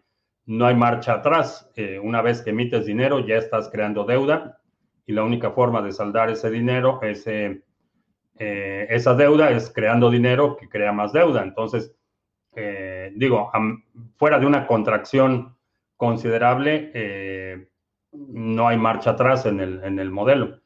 [0.46, 1.70] no hay marcha atrás.
[1.76, 4.60] Eh, una vez que emites dinero, ya estás creando deuda
[5.06, 7.62] y la única forma de saldar ese dinero, ese,
[8.38, 11.42] eh, esa deuda, es creando dinero que crea más deuda.
[11.42, 11.94] Entonces,
[13.14, 13.50] digo,
[14.16, 15.56] fuera de una contracción
[15.96, 17.68] considerable,
[18.12, 20.59] no hay marcha atrás en el, en el modelo.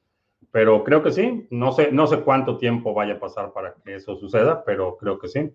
[0.50, 3.96] Pero creo que sí, no sé, no sé cuánto tiempo vaya a pasar para que
[3.96, 5.50] eso suceda, pero creo que sí.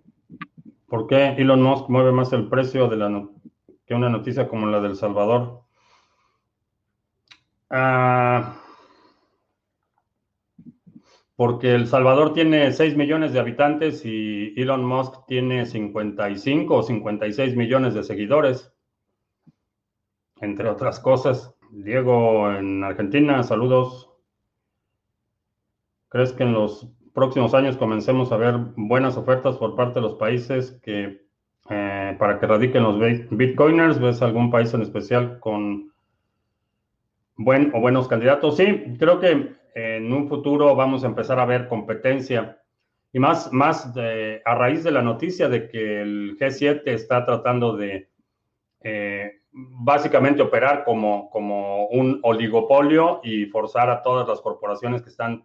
[0.87, 3.27] ¿Por qué Elon Musk mueve más el precio de la
[3.85, 5.61] que una noticia como la del Salvador?
[7.69, 8.55] Ah,
[11.39, 17.55] porque El Salvador tiene 6 millones de habitantes y Elon Musk tiene 55 o 56
[17.55, 18.73] millones de seguidores,
[20.41, 21.55] entre otras cosas.
[21.71, 24.08] Diego en Argentina, saludos.
[26.09, 30.15] ¿Crees que en los próximos años comencemos a ver buenas ofertas por parte de los
[30.15, 31.21] países que
[31.69, 33.99] eh, para que radiquen los bitcoiners?
[33.99, 35.93] ¿Ves algún país en especial con
[37.35, 38.57] buen o buenos candidatos?
[38.57, 42.59] Sí, creo que en un futuro vamos a empezar a ver competencia
[43.13, 43.91] y más, más
[44.45, 48.09] a raíz de la noticia de que el G7 está tratando de
[48.81, 55.43] eh, básicamente operar como, como un oligopolio y forzar a todas las corporaciones que están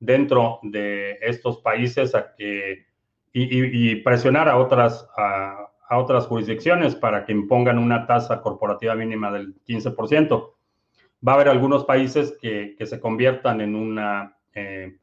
[0.00, 2.86] dentro de estos países a que
[3.32, 9.54] y, presionar a otras a, otras jurisdicciones para que impongan una tasa corporativa mínima del
[9.64, 10.52] 15%.
[11.26, 14.98] Va a haber algunos países que, se conviertan en una, eh,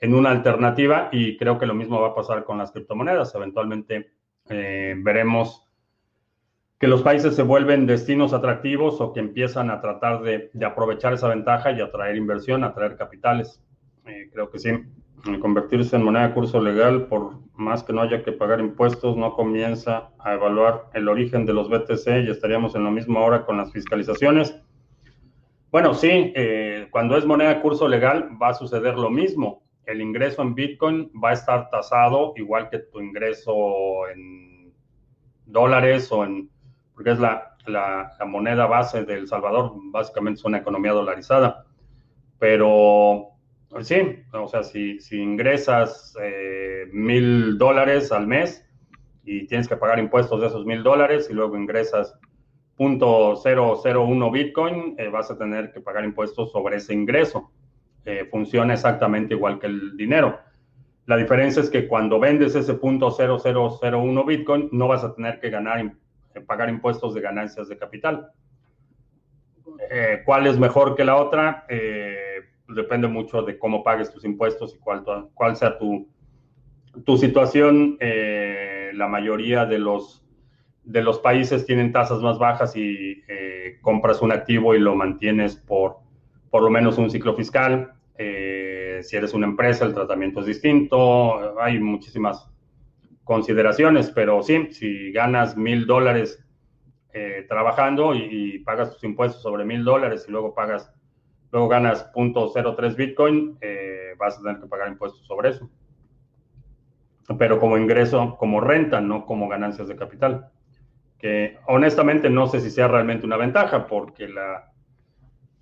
[0.00, 3.34] en una alternativa y creo que lo mismo va a pasar con las criptomonedas.
[3.34, 4.12] Eventualmente
[4.48, 5.68] eh, veremos
[6.78, 11.12] que los países se vuelven destinos atractivos o que empiezan a tratar de, de aprovechar
[11.12, 13.62] esa ventaja y atraer inversión, atraer capitales.
[14.06, 14.70] Eh, creo que sí.
[15.40, 19.34] Convertirse en moneda de curso legal, por más que no haya que pagar impuestos, no
[19.34, 23.56] comienza a evaluar el origen de los BTC y estaríamos en lo mismo ahora con
[23.56, 24.60] las fiscalizaciones.
[25.70, 29.62] Bueno, sí, eh, cuando es moneda de curso legal va a suceder lo mismo.
[29.86, 34.72] El ingreso en Bitcoin va a estar tasado igual que tu ingreso en
[35.46, 36.50] dólares o en,
[36.94, 41.64] porque es la, la, la moneda base de El Salvador, básicamente es una economía dolarizada.
[42.38, 43.31] Pero
[43.80, 48.66] sí, o sea, si, si ingresas eh, mil dólares al mes
[49.24, 52.14] y tienes que pagar impuestos de esos mil dólares y luego ingresas
[52.78, 57.50] .001 Bitcoin, eh, vas a tener que pagar impuestos sobre ese ingreso.
[58.04, 60.38] Eh, funciona exactamente igual que el dinero.
[61.06, 65.92] La diferencia es que cuando vendes ese .0001 Bitcoin, no vas a tener que ganar,
[66.46, 68.30] pagar impuestos de ganancias de capital.
[70.24, 71.66] ¿Cuál es mejor que la otra?
[72.74, 75.04] Depende mucho de cómo pagues tus impuestos y cuál,
[75.34, 76.08] cuál sea tu,
[77.04, 77.96] tu situación.
[78.00, 80.24] Eh, la mayoría de los,
[80.84, 85.56] de los países tienen tasas más bajas y eh, compras un activo y lo mantienes
[85.56, 86.00] por
[86.50, 87.94] por lo menos un ciclo fiscal.
[88.18, 91.58] Eh, si eres una empresa, el tratamiento es distinto.
[91.58, 92.46] Hay muchísimas
[93.24, 96.44] consideraciones, pero sí, si ganas mil dólares
[97.48, 100.92] trabajando y, pagas tus impuestos sobre mil dólares y luego pagas
[101.52, 105.70] luego ganas .03 Bitcoin, eh, vas a tener que pagar impuestos sobre eso.
[107.38, 110.48] Pero como ingreso, como renta, no como ganancias de capital.
[111.18, 114.72] Que honestamente no sé si sea realmente una ventaja, porque la,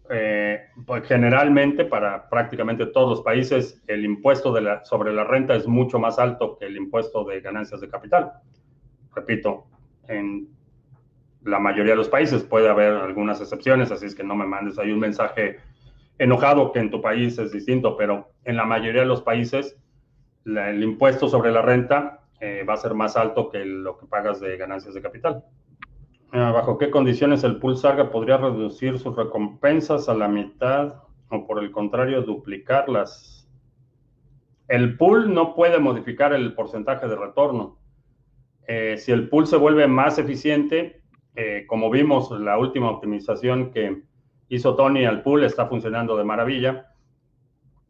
[0.09, 5.99] eh, pues generalmente para prácticamente todos los países el impuesto sobre la renta es mucho
[5.99, 8.33] más alto que el impuesto de ganancias de capital.
[9.15, 9.67] Repito,
[10.09, 10.49] en
[11.45, 14.79] la mayoría de los países puede haber algunas excepciones, así es que no me mandes
[14.79, 15.59] ahí un mensaje
[16.21, 19.77] enojado que en tu país es distinto, pero en la mayoría de los países
[20.45, 24.39] el impuesto sobre la renta eh, va a ser más alto que lo que pagas
[24.39, 25.45] de ganancias de capital.
[26.33, 30.95] Ah, ¿Bajo qué condiciones el pool Sarga podría reducir sus recompensas a la mitad
[31.31, 33.49] o por el contrario duplicarlas?
[34.69, 37.79] El pool no puede modificar el porcentaje de retorno.
[38.69, 41.03] Eh, si el pool se vuelve más eficiente,
[41.35, 44.03] eh, como vimos la última optimización que,
[44.51, 46.93] hizo Tony al pool, está funcionando de maravilla.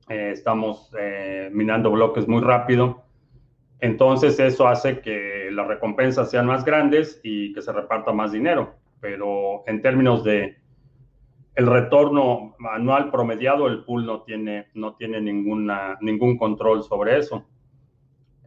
[0.08, 3.02] Eh, estamos eh, minando bloques muy rápido.
[3.80, 8.74] Entonces eso hace que las recompensas sean más grandes y que se reparta más dinero.
[9.00, 10.58] Pero en términos de
[11.54, 17.46] el retorno anual promediado, el pool no tiene, no tiene ninguna, ningún control sobre eso.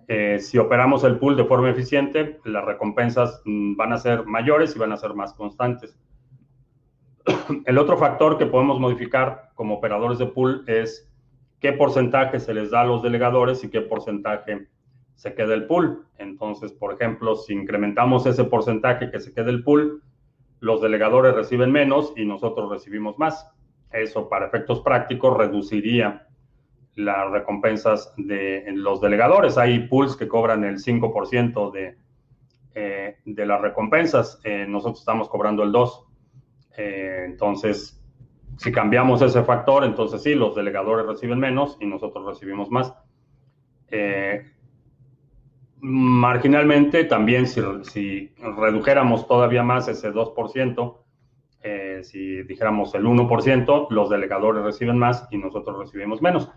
[0.08, 4.76] Eh, si operamos el pool de forma eficiente, las recompensas mm, van a ser mayores
[4.76, 5.98] y van a ser más constantes.
[7.66, 11.10] El otro factor que podemos modificar como operadores de pool es
[11.60, 14.68] qué porcentaje se les da a los delegadores y qué porcentaje
[15.16, 16.06] se queda el pool.
[16.18, 20.02] Entonces, por ejemplo, si incrementamos ese porcentaje que se queda el pool,
[20.60, 23.50] los delegadores reciben menos y nosotros recibimos más.
[23.92, 26.28] Eso, para efectos prácticos, reduciría
[26.96, 29.58] las recompensas de los delegadores.
[29.58, 31.98] Hay pools que cobran el 5% de
[32.76, 34.40] eh, de las recompensas.
[34.44, 36.06] Eh, nosotros estamos cobrando el 2.
[36.78, 38.02] Eh, entonces,
[38.58, 42.94] si cambiamos ese factor, entonces sí, los delegadores reciben menos y nosotros recibimos más.
[45.80, 50.98] marginalmente, también si, si, redujéramos todavía más ese 2%,
[52.04, 56.50] si dijéramos el 1%, los delegadores reciben más y nosotros recibimos menos.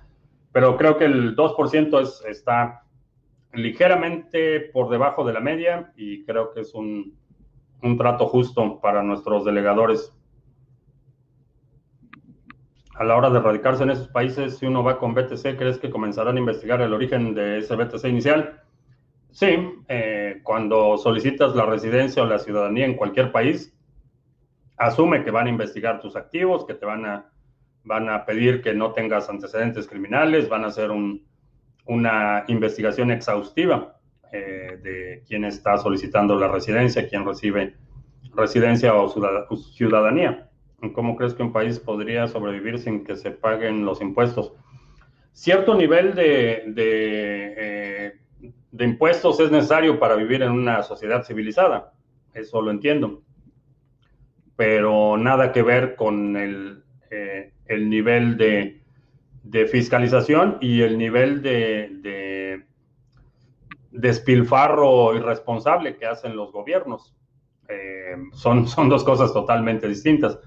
[0.53, 2.87] Pero creo que el 2% es, está
[3.53, 7.17] ligeramente por debajo de la media y creo que es un,
[7.99, 10.13] trato justo para nuestros delegadores.
[12.95, 15.91] A la hora de radicarse en esos países, si uno va con BTC, ¿crees que
[15.91, 18.63] comenzarán a investigar el origen de ese BTC inicial?
[19.31, 19.55] Sí,
[19.89, 23.77] eh, cuando solicitas la residencia o la ciudadanía en cualquier país,
[24.79, 27.31] asume que van a investigar tus activos, que te van a,
[27.85, 31.27] van a pedir que no tengas antecedentes criminales, van a hacer un,
[31.85, 33.96] una investigación exhaustiva
[34.37, 37.75] eh, de quién está solicitando la residencia, quién recibe
[38.35, 39.09] residencia o
[39.57, 40.51] ciudadanía.
[40.95, 44.53] ¿Cómo crees que un país podría sobrevivir sin que se paguen los impuestos?
[45.33, 48.13] Cierto nivel de, de, eh,
[48.73, 51.93] de impuestos es necesario para vivir en una sociedad civilizada,
[52.35, 53.23] eso lo entiendo,
[54.55, 58.83] pero nada que ver con el, eh, el nivel de
[59.49, 61.89] de fiscalización y el nivel de,
[63.97, 67.15] despilfarro irresponsable que hacen los gobiernos.
[67.69, 70.39] Eh, son, son dos cosas totalmente distintas.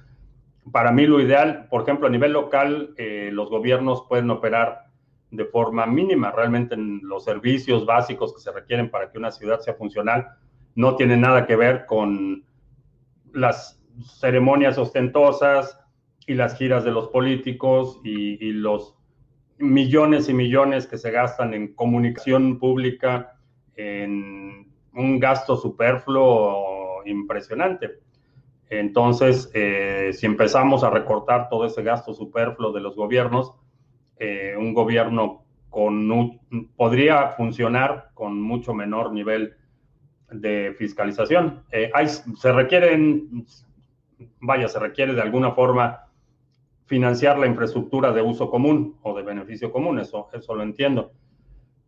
[0.71, 4.85] Para mí lo ideal, por ejemplo, a nivel local, eh, los gobiernos pueden operar
[5.31, 6.31] de forma mínima.
[6.31, 10.27] Realmente en los servicios básicos que se requieren para que una ciudad sea funcional
[10.75, 12.43] no tienen nada que ver con
[13.33, 13.81] las
[14.19, 15.79] ceremonias ostentosas,
[16.29, 18.95] y las giras de los políticos y, los
[19.57, 23.38] millones y millones que se gastan en comunicación pública,
[23.79, 27.99] en un gasto superfluo impresionante.
[28.69, 33.53] Entonces, eh, si empezamos a recortar todo ese gasto superfluo de los gobiernos,
[34.17, 36.39] eh, un gobierno con
[36.75, 39.55] podría funcionar con mucho menor nivel
[40.29, 41.63] de fiscalización.
[41.71, 41.89] Eh,
[42.35, 43.45] se requieren,
[44.41, 46.05] vaya, se requiere de alguna forma
[46.85, 51.11] financiar la infraestructura de uso común o de beneficio común, eso, eso lo entiendo.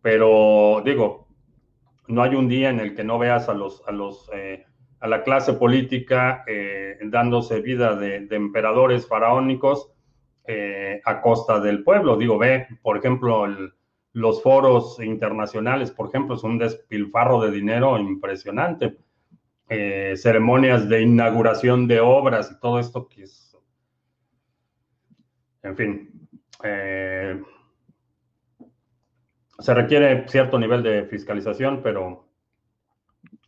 [0.00, 1.26] Pero digo,
[2.08, 4.64] no hay un día en el que no veas a los, a los, eh,
[5.00, 9.92] a la clase política eh, dándose vida de, emperadores faraónicos
[10.46, 12.16] eh, a costa del pueblo.
[12.16, 13.46] Digo, ve, por ejemplo,
[14.12, 18.96] los foros internacionales, por ejemplo, es un despilfarro de dinero impresionante.
[20.16, 23.52] ceremonias de inauguración de obras y todo esto que es
[25.62, 26.28] en fin,
[29.62, 32.26] se requiere cierto nivel de fiscalización, pero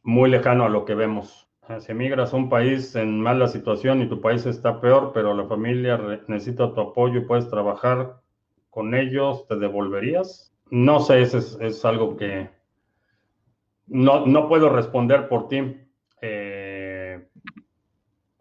[0.03, 1.49] muy lejano a lo que vemos.
[1.81, 5.47] Si emigras a un país en mala situación y tu país está peor, pero la
[5.47, 5.99] familia
[6.29, 8.21] necesita tu apoyo y puedes trabajar
[8.71, 10.55] con ellos, ¿te devolverías?
[10.71, 12.49] No sé, eso es, algo que
[13.87, 15.81] no, puedo responder por ti.
[16.21, 17.27] Eh,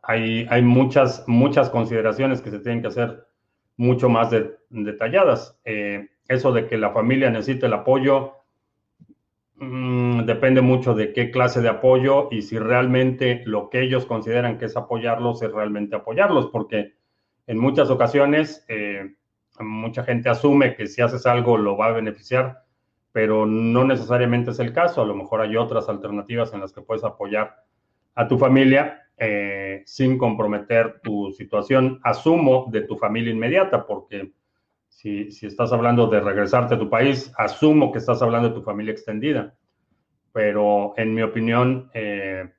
[0.04, 3.26] hay, hay muchas, muchas consideraciones que se tienen que hacer
[3.78, 4.30] mucho más
[4.70, 5.60] detalladas.
[5.64, 8.34] Eh, eso de que la familia necesite el apoyo
[9.56, 14.58] mm, depende mucho de qué clase de apoyo y si realmente lo que ellos consideran
[14.58, 16.94] que es apoyarlos es realmente apoyarlos, porque
[17.48, 19.16] en muchas ocasiones eh,
[19.60, 22.64] mucha gente asume que si haces algo lo va a beneficiar,
[23.12, 25.02] pero no necesariamente es el caso.
[25.02, 27.56] A lo mejor hay otras alternativas en las que puedes apoyar
[28.16, 34.32] a tu familia eh, sin comprometer tu situación, asumo, de tu familia inmediata, porque
[34.96, 38.92] si, estás hablando de regresarte a tu país, asumo que estás hablando de tu familia
[38.92, 39.56] extendida.
[40.32, 42.52] Pero en mi opinión, eh,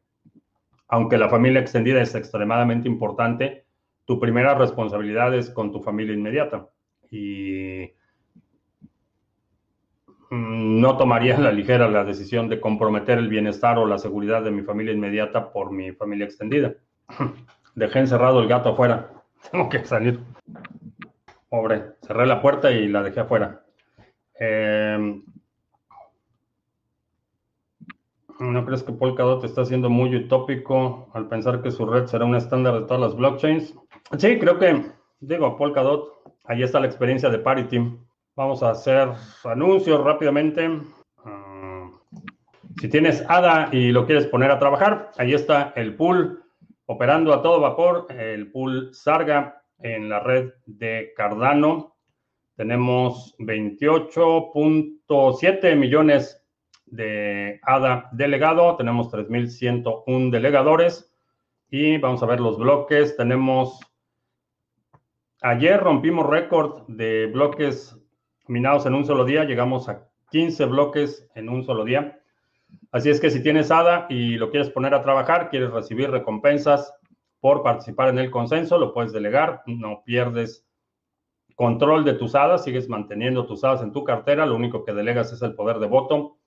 [0.88, 3.64] aunque la familia extendida es extremadamente importante,
[4.05, 6.68] tu primera responsabilidad es con tu familia inmediata.
[7.11, 7.90] Y
[10.35, 14.42] Mm, no tomaría a la ligera la decisión de comprometer el bienestar o la seguridad
[14.42, 16.75] de mi familia inmediata por mi familia extendida.
[17.77, 19.11] Dejé encerrado el gato afuera.
[19.52, 20.19] Tengo que salir.
[21.55, 21.94] Pobre.
[22.02, 23.63] Cerré la puerta y la dejé afuera.
[24.35, 25.23] Em,
[28.40, 32.35] ¿No crees que Polkadot está siendo muy utópico al pensar que su red será un
[32.35, 33.73] estándar de todas las blockchains?
[34.19, 34.85] Sí, creo que,
[35.21, 38.00] digo, Polkadot, ahí está la experiencia de Parity.
[38.35, 39.11] Vamos a hacer
[39.44, 40.81] anuncios rápidamente.
[41.25, 41.88] Ah,
[42.81, 46.42] si tienes ADA y lo quieres poner a trabajar, ahí está el pool
[46.87, 51.96] operando a todo vapor, el pool Sarga en la red de Cardano.
[52.56, 56.40] Tenemos 28.7 millones
[56.87, 58.77] de ADA delegado.
[58.77, 61.10] Tenemos 3.101 delegadores.
[61.70, 63.16] Y vamos a ver los bloques.
[63.16, 63.81] Tenemos,
[65.42, 67.98] ayer rompimos récord de bloques
[68.46, 69.42] minados en un solo día.
[69.44, 72.20] Llegamos a 15 bloques en un solo día.
[72.92, 76.94] Así es que si tienes ADA y lo quieres poner a trabajar, quieres recibir recompensas
[77.45, 80.67] por participar en el consenso, lo puedes delegar, no pierdes
[81.55, 85.31] control de tus hadas, sigues manteniendo tus hadas en tu cartera, lo único que delegas
[85.31, 86.38] es el poder de voto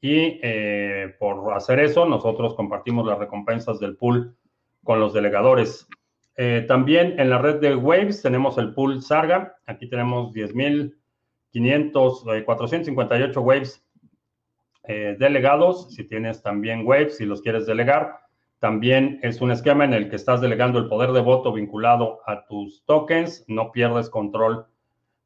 [0.00, 4.36] y eh, por hacer eso nosotros compartimos las recompensas del pool
[4.84, 5.88] con los delegadores.
[6.36, 13.40] Eh, también en la red de Waves tenemos el pool Sarga, aquí tenemos 10.500, 458
[13.40, 13.84] eh, Waves
[15.18, 18.23] delegados, si tienes también Waves, si los quieres delegar.
[18.64, 22.46] También es un esquema en el que estás delegando el poder de voto vinculado a
[22.46, 24.64] tus tokens, no pierdes control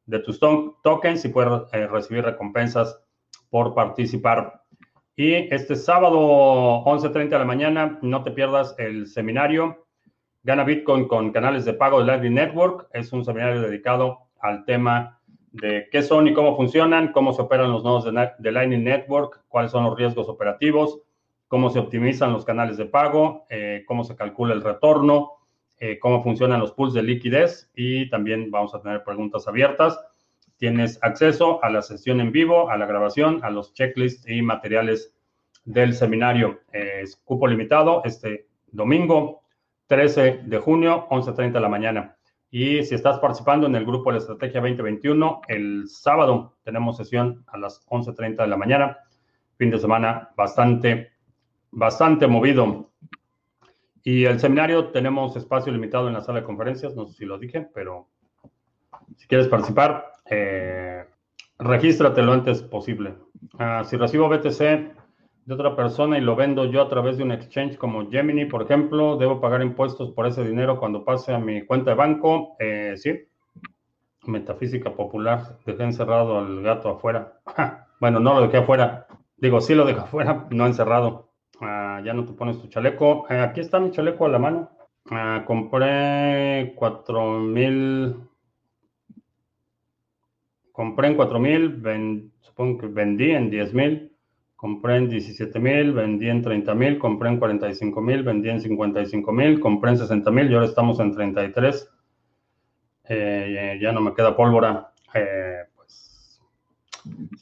[0.07, 3.01] de tus tokens y puedes eh, recibir recompensas
[3.49, 4.63] por participar.
[5.15, 9.85] Y este sábado 11.30 de la mañana, no te pierdas el seminario
[10.43, 12.89] Gana Bitcoin con canales de pago de Lightning Network.
[12.91, 15.21] Es un seminario dedicado al tema
[15.53, 19.45] de qué son y cómo funcionan, cómo se operan los nodos de, de Lightning Network,
[19.47, 20.99] cuáles son los riesgos operativos,
[21.49, 25.31] cómo se optimizan los canales de pago, eh, cómo se calcula el retorno,
[25.79, 29.99] eh, cómo funcionan los pools de liquidez y también vamos a tener preguntas abiertas.
[30.57, 35.15] Tienes acceso a la sesión en vivo, a la grabación, a los checklists y materiales
[35.65, 36.61] del seminario.
[36.71, 39.41] es cupo limitado este domingo
[39.87, 42.15] 13 de junio, 11.30 de la mañana.
[42.51, 47.43] Y si estás participando en el grupo de la Estrategia 2021, el sábado tenemos sesión
[47.47, 48.97] a las 11.30 de la mañana.
[49.57, 51.11] Fin de semana bastante
[51.71, 52.89] bastante movido.
[54.03, 57.37] Y el seminario tenemos espacio limitado en la sala de conferencias, no sé si lo
[57.37, 58.07] dije, pero
[59.17, 61.05] si quieres participar, eh,
[61.57, 63.15] regístrate lo antes posible.
[63.57, 64.59] Ah, si recibo BTC
[65.45, 68.61] de otra persona y lo vendo yo a través de un exchange como Gemini, por
[68.61, 72.55] ejemplo, ¿debo pagar impuestos por ese dinero cuando pase a mi cuenta de banco?
[72.59, 73.27] Eh, sí.
[74.25, 77.39] Metafísica popular, dejé encerrado al gato afuera.
[77.99, 79.07] bueno, no lo dejé afuera.
[79.37, 81.28] Digo, sí lo dejé afuera, no encerrado.
[82.03, 83.25] Ya no te pones tu chaleco.
[83.29, 84.69] Eh, aquí está mi chaleco a la mano.
[85.11, 88.15] Ah, compré 4000.
[90.71, 94.13] Compré en 4000, supongo que vendí en 10000.
[94.55, 100.51] Compré en 17,000, vendí en 30,000, compré en 45,000, vendí en 55,000, compré en 60,000
[100.51, 101.89] y ahora estamos en 33.
[103.05, 104.91] Eh, ya no me queda pólvora.
[105.13, 106.41] Eh, pues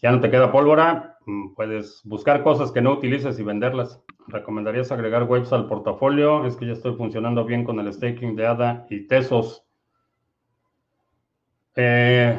[0.02, 1.17] ya no te queda pólvora,
[1.56, 4.02] puedes buscar cosas que no utilices y venderlas.
[4.28, 6.46] ¿Recomendarías agregar waves al portafolio?
[6.46, 9.66] Es que ya estoy funcionando bien con el staking de ADA y Tesos.
[11.76, 12.38] Eh,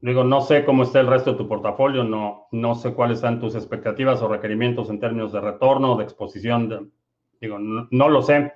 [0.00, 3.40] digo, no sé cómo está el resto de tu portafolio, no, no sé cuáles son
[3.40, 6.92] tus expectativas o requerimientos en términos de retorno, de exposición.
[7.40, 8.52] digo, no, lo sé,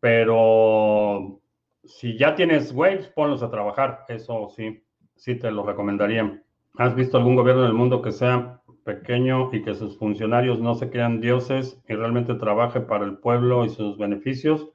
[0.00, 1.40] pero
[1.84, 4.04] si ya tienes waves, ponlos a trabajar.
[4.08, 4.84] Eso sí,
[5.16, 6.43] sí te lo recomendaría.
[6.76, 10.74] ¿Has visto algún gobierno en el mundo que sea pequeño y que sus funcionarios no
[10.74, 14.70] se crean dioses y realmente trabaje para el pueblo y sus beneficios?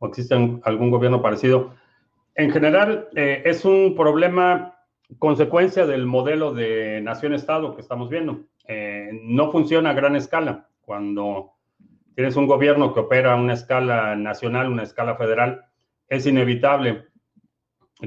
[0.00, 1.74] ¿O existe algún gobierno parecido?
[2.34, 4.76] En general, eh, es un problema
[5.20, 8.40] consecuencia del modelo de nación-estado que estamos viendo.
[8.66, 10.68] Eh, no funciona a gran escala.
[10.80, 11.52] Cuando
[12.16, 15.64] tienes un gobierno que opera a una escala nacional, una escala federal,
[16.08, 17.11] es inevitable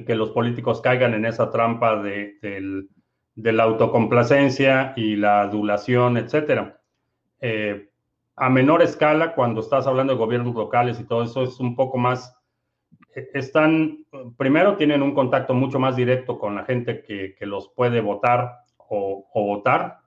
[0.03, 2.89] que los políticos caigan en esa trampa de, del
[3.35, 6.79] de la autocomplacencia y la adulación, etcétera.
[7.41, 7.89] Eh,
[8.37, 11.97] a menor escala, cuando estás hablando de gobiernos locales y todo eso, es un poco
[11.97, 12.35] más,
[13.13, 14.05] eh, están,
[14.37, 19.25] primero tienen un contacto mucho más directo con la gente que, los puede votar o,
[19.33, 19.99] votar.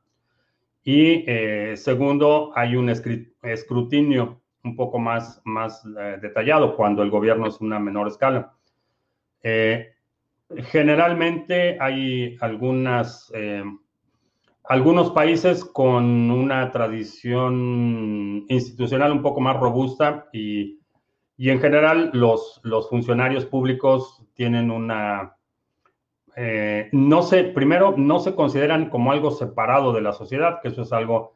[0.82, 5.84] Y eh, segundo, hay un escrutinio un poco más, más
[6.20, 8.54] detallado cuando el gobierno es una menor escala.
[10.48, 13.62] Generalmente hay algunas, eh,
[14.64, 20.78] algunos países con una tradición institucional un poco más robusta y,
[21.36, 25.36] en general los, los, funcionarios públicos tienen una,
[26.34, 30.82] eh, no sé, primero no se consideran como algo separado de la sociedad, que eso
[30.82, 31.34] es algo,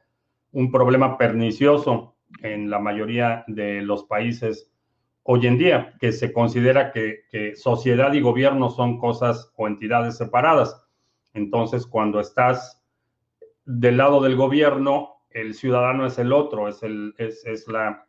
[0.52, 4.71] un problema pernicioso en la mayoría de los países
[5.24, 10.86] hoy en día, que se considera que, sociedad y gobierno son cosas o entidades separadas.
[11.34, 12.82] Entonces, cuando estás
[13.64, 18.06] del lado del gobierno, el ciudadano es el otro, es, el, es, la...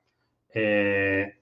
[0.53, 1.33] Eh,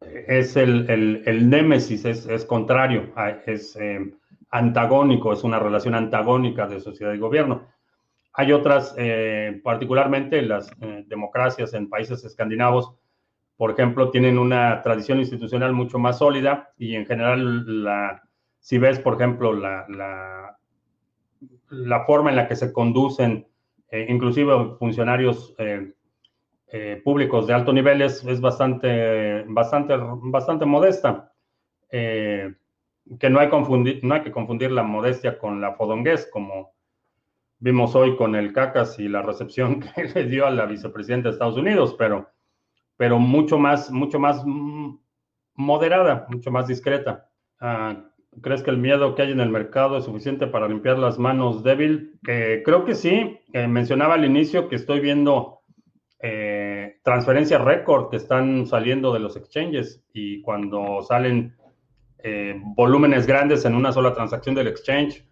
[0.00, 0.88] es el,
[1.26, 3.12] el, némesis, es, contrario,
[3.46, 4.12] es, eh,
[4.50, 7.66] antagónico, es una relación antagónica de sociedad y gobierno.
[8.32, 12.94] Hay otras, eh, particularmente las eh, democracias en países escandinavos,
[13.58, 18.22] por ejemplo, tienen una tradición institucional mucho más sólida y en general, la,
[18.60, 19.84] si ves, por ejemplo, la,
[21.68, 23.46] la, forma en la que se conducen,
[23.90, 25.54] eh, inclusive funcionarios
[27.02, 31.32] públicos de alto nivel, es, es, bastante, bastante, bastante modesta.
[31.90, 32.54] que
[33.28, 36.74] no hay, confundir, no hay que confundir la modestia con la fodonguez, como
[37.60, 41.32] vimos hoy con el CACAS y la recepción que le dio a la vicepresidenta de
[41.32, 42.30] Estados Unidos, pero,
[42.98, 44.44] pero mucho más, mucho más
[45.54, 47.30] moderada, mucho más discreta.
[47.60, 48.04] Ah,
[48.42, 51.62] ¿Crees que el miedo que hay en el mercado es suficiente para limpiar las manos
[51.62, 52.18] débil?
[52.26, 53.38] Eh, creo que sí.
[53.52, 55.60] Eh, mencionaba al inicio que estoy viendo
[56.20, 61.56] eh, transferencias récord que están saliendo de los exchanges y cuando salen
[62.74, 65.24] volúmenes grandes en una sola transacción del exchange,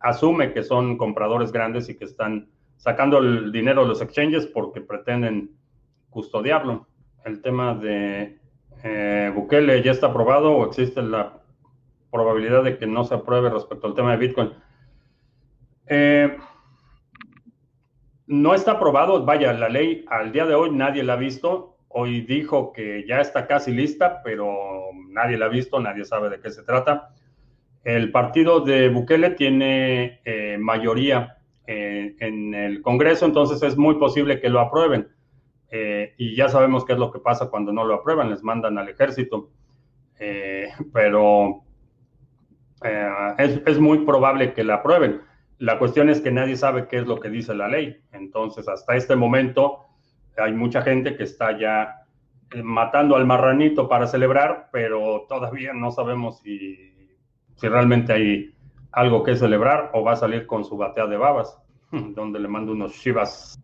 [0.00, 4.80] asume que son compradores grandes y que están sacando el dinero de los exchanges porque
[4.80, 5.56] pretenden
[6.10, 6.88] custodiarlo.
[7.24, 8.38] El tema de
[8.82, 11.40] eh, Bukele ya está aprobado o existe la
[12.12, 14.52] probabilidad de que no se apruebe respecto al tema de Bitcoin.
[15.86, 16.36] Eh,
[18.26, 21.78] no está aprobado, vaya, la ley al día de hoy nadie la ha visto.
[21.88, 26.40] Hoy dijo que ya está casi lista, pero nadie la ha visto, nadie sabe de
[26.40, 27.14] qué se trata.
[27.84, 34.50] El partido de Bukele tiene eh, mayoría en el Congreso, entonces es muy posible que
[34.50, 35.08] lo aprueben.
[35.76, 38.78] Eh, y ya sabemos qué es lo que pasa cuando no lo aprueban, les mandan
[38.78, 39.50] al ejército.
[40.92, 41.62] pero
[43.38, 45.22] es, es, muy probable que la aprueben.
[45.58, 48.00] La cuestión es que nadie sabe qué es lo que dice la ley.
[48.12, 49.80] Entonces, hasta este momento,
[50.36, 52.02] hay mucha gente que está ya
[52.62, 56.94] matando al marranito para celebrar, pero todavía no sabemos si
[57.56, 58.54] si realmente hay
[58.92, 61.58] algo que celebrar o va a salir con su batea de babas,
[61.90, 63.58] donde le mando unos shivas.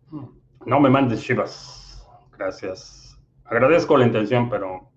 [0.65, 1.80] No me mandes shivas.
[2.41, 3.21] Gracias.
[3.45, 4.89] Agradezco la intención, pero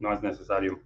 [0.00, 0.80] no es necesario.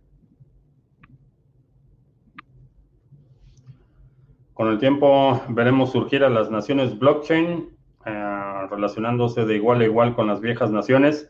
[4.54, 7.76] Con el tiempo veremos surgir a las naciones blockchain,
[8.06, 11.28] eh, relacionándose de igual a igual con las viejas naciones.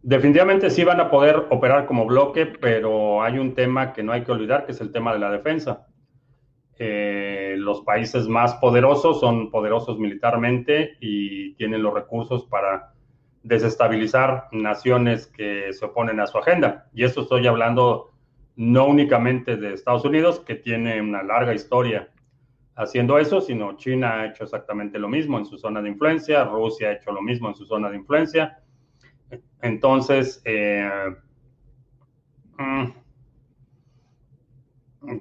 [0.00, 4.24] Definitivamente sí van a poder operar como bloque, pero hay un tema que no hay
[4.24, 5.87] que olvidar, que es el tema de la defensa.
[6.78, 12.92] Eh, los países más poderosos son poderosos militarmente y tienen los recursos para
[13.42, 16.88] desestabilizar naciones que se oponen a su agenda.
[16.92, 18.12] Y esto estoy hablando
[18.56, 22.10] no únicamente de Estados Unidos, que tiene una larga historia
[22.74, 26.88] haciendo eso, sino China ha hecho exactamente lo mismo en su zona de influencia, Rusia
[26.88, 28.58] ha hecho lo mismo en su zona de influencia
[29.62, 30.88] entonces, eh,
[32.58, 32.84] mm,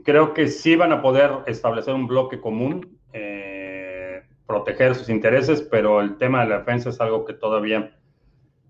[0.04, 6.02] creo que sí van a poder establecer un bloque común, eh, proteger sus intereses, pero
[6.02, 7.98] el tema de la defensa es algo que todavía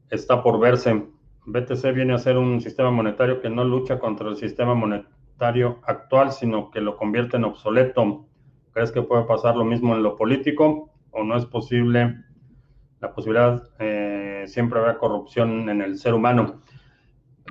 [0.09, 1.03] está por verse.
[1.45, 6.32] BTC viene a ser un sistema monetario que no lucha contra el sistema monetario actual,
[6.32, 8.26] sino que lo convierte en obsoleto.
[8.74, 12.15] ¿Crees que puede pasar lo mismo en lo político o no es posible
[12.99, 16.61] la posibilidad, eh, siempre habrá corrupción en el ser humano.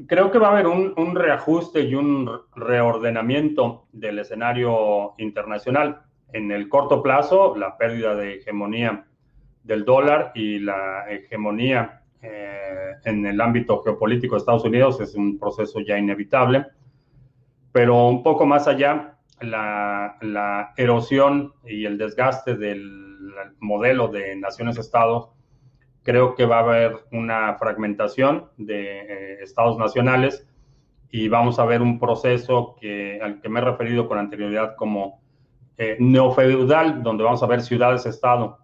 [0.05, 6.03] Creo que va a haber un, reajuste y un reordenamiento del escenario internacional.
[6.33, 9.07] En el corto plazo, la pérdida de hegemonía
[9.63, 15.39] del dólar y la hegemonía eh, en el ámbito geopolítico de Estados Unidos es un
[15.39, 16.67] proceso ya inevitable.
[17.73, 23.07] Pero un poco más allá, la, la erosión y el desgaste del
[23.61, 25.36] modelo de naciones-estados
[26.07, 30.47] creo que va a haber una fragmentación de eh, estados nacionales
[31.11, 35.21] y vamos a ver un proceso que, al que me he referido con anterioridad como
[35.77, 38.59] eh, neofeudal, donde vamos a ver ciudades-estado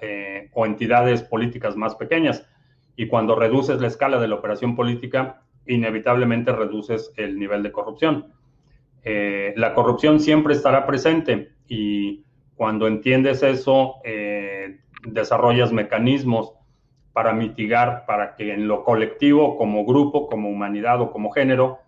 [0.00, 2.44] eh, o entidades políticas más pequeñas.
[2.96, 8.32] Y cuando reduces la escala de la operación política, inevitablemente reduces el nivel de corrupción.
[9.04, 12.24] la corrupción siempre estará presente y
[12.56, 13.96] cuando entiendes eso,
[15.06, 16.52] desarrollas mecanismos
[17.12, 21.78] para mitigar, para que en lo colectivo, como grupo, como humanidad o como género,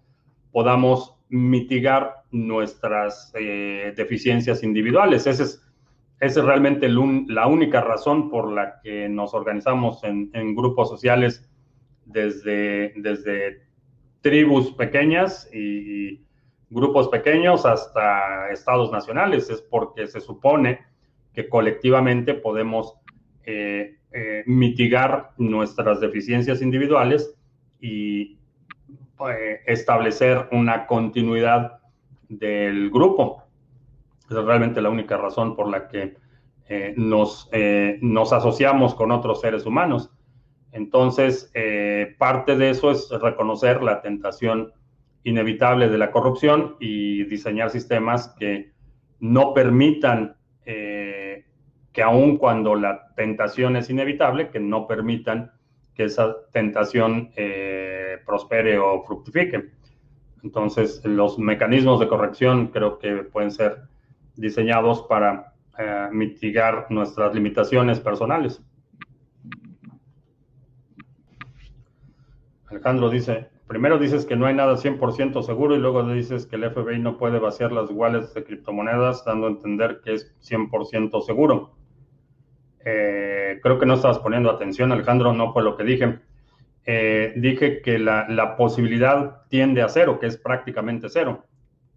[0.53, 5.27] podamos mitigar nuestras eh, deficiencias individuales.
[5.27, 5.63] Esa es,
[6.21, 11.51] es realmente la única razón por la que nos organizamos en, grupos sociales
[12.05, 13.63] desde, desde
[14.21, 16.25] tribus pequeñas y
[16.71, 19.49] grupos pequeños hasta estados nacionales.
[19.49, 20.81] Es porque se supone
[21.33, 22.95] que colectivamente podemos
[23.47, 27.35] eh, eh, mitigar nuestras deficiencias individuales
[27.81, 28.39] y
[29.29, 31.81] eh, establecer una continuidad
[32.29, 33.43] del grupo.
[34.31, 36.17] Es realmente la única razón por la que
[36.97, 37.51] nos,
[38.01, 40.11] nos asociamos con otros seres humanos.
[40.73, 41.53] Entonces,
[42.17, 44.73] parte de eso es reconocer la tentación
[45.25, 48.73] inevitable de la corrupción y diseñar sistemas que
[49.21, 50.37] no permitan
[51.95, 55.53] que aun cuando la tentación es inevitable, que no permitan
[55.95, 57.31] que esa tentación
[58.27, 59.71] prospere o fructifique.
[60.43, 63.85] Entonces, los mecanismos de corrección creo que pueden ser
[64.37, 68.63] diseñados para eh, mitigar nuestras limitaciones personales.
[72.67, 76.71] Alejandro dice, primero dices que no hay nada 100% seguro y luego dices que el
[76.71, 81.75] FBI no puede vaciar las iguales de criptomonedas dando a entender que es 100% seguro.
[82.85, 86.19] Eh, creo que no estabas poniendo atención, Alejandro, no fue lo que dije.
[86.87, 91.45] Eh, dije que la, la, posibilidad tiende a cero, que es prácticamente cero,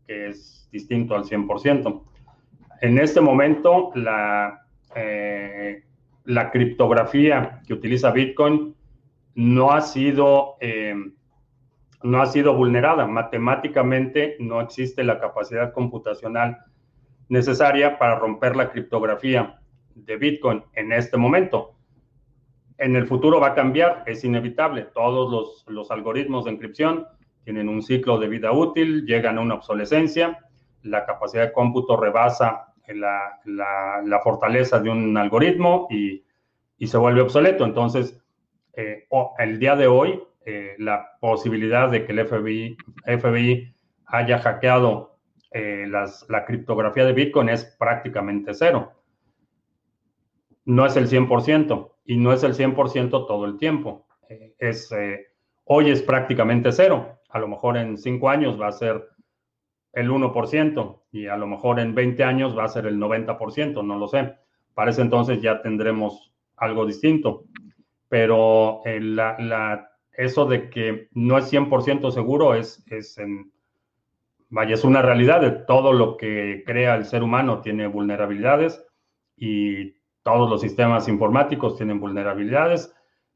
[0.07, 2.03] que es distinto al 100%
[2.81, 4.65] en este momento la,
[4.95, 5.83] eh,
[6.25, 8.75] la criptografía que utiliza Bitcoin
[9.35, 10.95] no ha sido eh,
[12.03, 13.07] no ha sido vulnerada.
[13.07, 16.59] Matemáticamente no existe la capacidad computacional
[17.27, 19.59] necesaria para romper la criptografía
[20.05, 21.75] de Bitcoin en este momento.
[22.77, 24.83] En el futuro va a cambiar, es inevitable.
[24.93, 27.07] Todos los, los algoritmos de encripción
[27.43, 30.39] tienen un ciclo de vida útil, llegan a una obsolescencia,
[30.83, 36.23] la capacidad de cómputo rebasa la, la, fortaleza de un algoritmo y,
[36.77, 37.65] y, se vuelve obsoleto.
[37.65, 38.21] Entonces,
[38.73, 39.07] eh,
[39.39, 43.75] el día de hoy, eh, la posibilidad de que el FBI, FBI
[44.05, 45.17] haya hackeado
[45.51, 48.93] eh, las, la criptografía de Bitcoin es prácticamente cero.
[50.67, 54.05] No es el 100% y no es el 100% todo el tiempo.
[54.59, 54.93] es,
[55.63, 57.19] hoy es prácticamente cero.
[57.29, 59.07] A lo mejor en cinco años va a ser
[59.93, 63.97] el 1% y a lo mejor en 20 años va a ser el 90%, no
[63.97, 64.35] lo sé.
[64.73, 67.45] Para ese entonces ya tendremos algo distinto.
[68.09, 73.53] Pero eh, la, eso de que no es 100% seguro es, es en,
[74.49, 78.85] vaya, es una realidad de todo lo que crea el ser humano tiene vulnerabilidades
[79.37, 79.96] y
[80.27, 82.93] todos los sistemas informáticos tienen vulnerabilidades,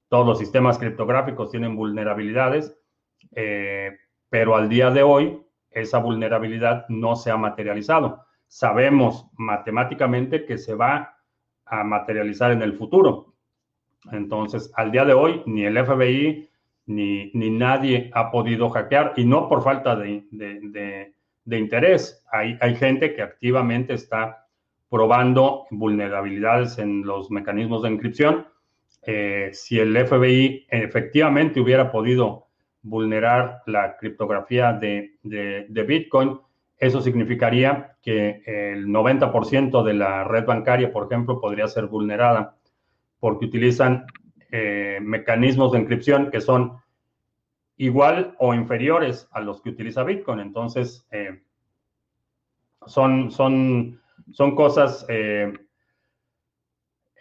[0.10, 2.78] todos los sistemas criptográficos tienen vulnerabilidades,
[3.34, 8.26] eh, pero al día de hoy esa vulnerabilidad no se ha materializado.
[8.48, 11.16] Sabemos matemáticamente que se va
[11.64, 13.36] a materializar en el futuro.
[14.12, 16.50] Entonces, al día de hoy, ni el FBI
[16.88, 20.26] ni, ni nadie ha podido hackear, y no por falta de,
[21.46, 22.22] interés.
[22.34, 24.41] Hay, hay gente que activamente está
[24.92, 28.48] probando vulnerabilidades en los mecanismos de encripción.
[29.04, 32.48] Eh, si el FBI efectivamente hubiera podido
[32.84, 35.16] vulnerar la criptografía de,
[35.88, 36.42] Bitcoin,
[36.78, 42.58] eso significaría que el 90% de la red bancaria, por ejemplo, podría ser vulnerada
[43.22, 44.06] porque utilizan
[44.52, 46.82] eh, mecanismos de encripción que son
[47.78, 50.42] igual o inferiores a los que utiliza Bitcoin.
[50.42, 51.42] Entonces, eh,
[52.86, 54.01] son, son,
[54.32, 55.54] son cosas eh,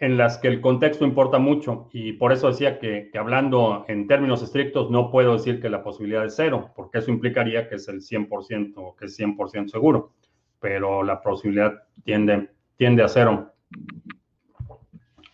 [0.01, 4.43] en las que el contexto importa mucho y por eso decía que, hablando en términos
[4.43, 8.01] estrictos no puedo decir que la posibilidad es cero, porque eso implicaría que es el
[8.01, 10.15] 100%, que es 100% seguro,
[10.59, 13.53] pero la posibilidad tiende, tiende a cero.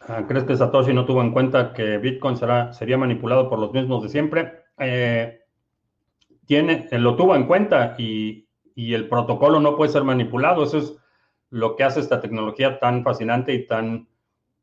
[0.00, 3.72] Ah, ¿Crees que Satoshi no tuvo en cuenta que Bitcoin será, sería manipulado por los
[3.72, 4.52] mismos de siempre?
[4.78, 5.40] Eh,
[6.44, 10.62] tiene, lo tuvo en cuenta y, y el protocolo no puede ser manipulado.
[10.62, 10.96] Eso es
[11.50, 14.08] lo que hace esta tecnología tan fascinante y tan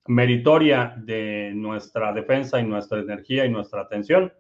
[0.08, 4.34] meritoria de nuestra defensa y nuestra energía y nuestra atención.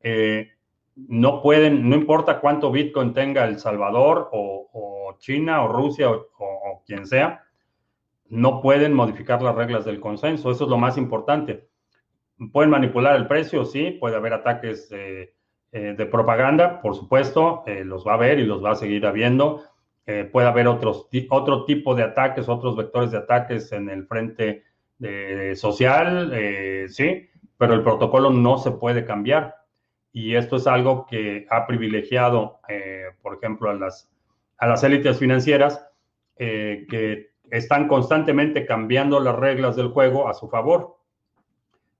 [0.00, 0.50] Eh,
[0.96, 7.04] no pueden, no importa cuánto Bitcoin tenga El Salvador o, China o Rusia o, quien
[7.04, 7.42] sea,
[8.28, 10.50] no pueden modificar las reglas del consenso.
[10.50, 11.68] Eso es lo más importante.
[12.52, 15.34] Pueden manipular el precio, sí, puede haber ataques de,
[15.72, 19.64] eh, propaganda, por supuesto, eh, los va a haber y los va a seguir habiendo.
[20.32, 24.64] Puede haber otros, otro tipo de ataques, otros vectores de ataques en el frente
[25.54, 29.56] social, eh, sí, pero el protocolo no se puede cambiar.
[30.12, 34.10] Y esto es algo que ha privilegiado, eh, por ejemplo, a las,
[34.56, 35.86] a las élites financieras
[36.36, 40.96] eh, que están constantemente cambiando las reglas del juego a su favor.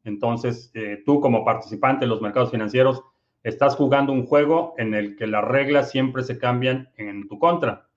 [0.05, 0.73] Entonces,
[1.05, 3.03] tú como participante de los mercados financieros,
[3.43, 7.88] estás jugando un juego en el que las reglas siempre se cambian en tu contra.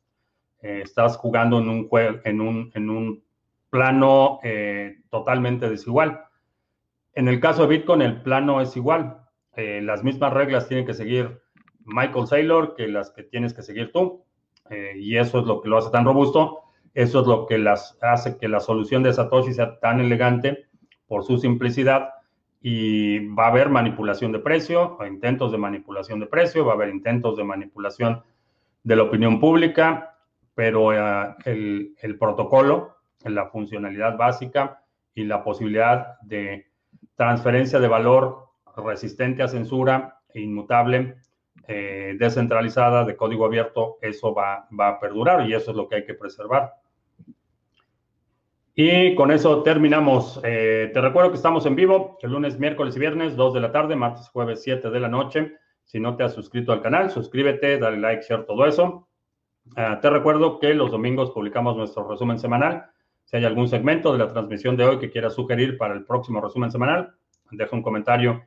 [0.62, 1.90] Estás jugando en un,
[2.24, 3.24] en un, en un
[3.70, 6.26] plano eh, totalmente desigual.
[7.14, 9.18] En el caso de Bitcoin, el plano es igual.
[9.56, 11.42] Eh, las mismas reglas tienen que seguir
[11.84, 14.24] Michael Saylor que las que tienes que seguir tú.
[14.72, 16.62] eh, y eso es lo que lo hace tan robusto,
[16.94, 20.66] eso es lo que las, hace que la solución de Satoshi sea tan elegante
[21.08, 22.10] por su simplicidad
[22.62, 26.76] y va a haber manipulación de precio, o intentos de manipulación de precio, va a
[26.76, 28.24] haber intentos de manipulación
[28.84, 30.11] de la opinión pública,
[30.54, 34.84] pero eh, el, protocolo, la funcionalidad básica
[35.14, 36.68] y la posibilidad de
[37.16, 41.18] transferencia de valor resistente a censura e inmutable,
[41.68, 45.96] eh, descentralizada, de código abierto, eso va, va a perdurar y eso es lo que
[45.96, 46.74] hay que preservar.
[48.74, 50.40] Y con eso terminamos.
[50.44, 53.72] Eh, te recuerdo que estamos en vivo el lunes, miércoles y viernes, 2 de la
[53.72, 55.58] tarde, martes, jueves, 7 de la noche.
[55.84, 59.10] Si no te has suscrito al canal, suscríbete, dale like, share, todo eso.
[59.76, 62.88] Ah, te recuerdo que los domingos publicamos nuestro resumen semanal.
[63.26, 66.42] Si hay algún segmento de la transmisión de hoy que quieras sugerir para el próximo
[66.42, 67.14] resumen semanal,
[67.52, 68.44] deja un comentario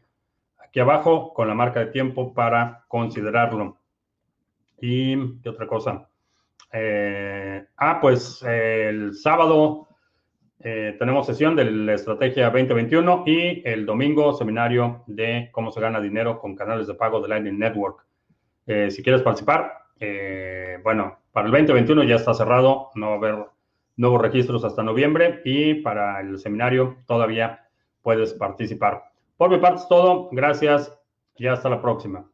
[0.59, 3.79] aquí abajo con la marca de tiempo para considerarlo.
[4.81, 6.09] ¿Y qué otra cosa?
[6.73, 9.89] Eh, ah, pues el sábado
[10.61, 16.01] eh, tenemos sesión de la estrategia 2021 y el domingo seminario de cómo se gana
[16.01, 18.05] dinero con canales de pago de Lightning Network.
[18.67, 23.17] Eh, si quieres participar, eh, bueno, para el 2021 ya está cerrado, no va a
[23.17, 23.47] haber
[23.97, 27.69] nuevos registros hasta noviembre y para el seminario todavía
[28.03, 29.05] puedes participar.
[29.37, 30.97] Por mi parte es todo, gracias
[31.37, 32.29] y hasta la próxima.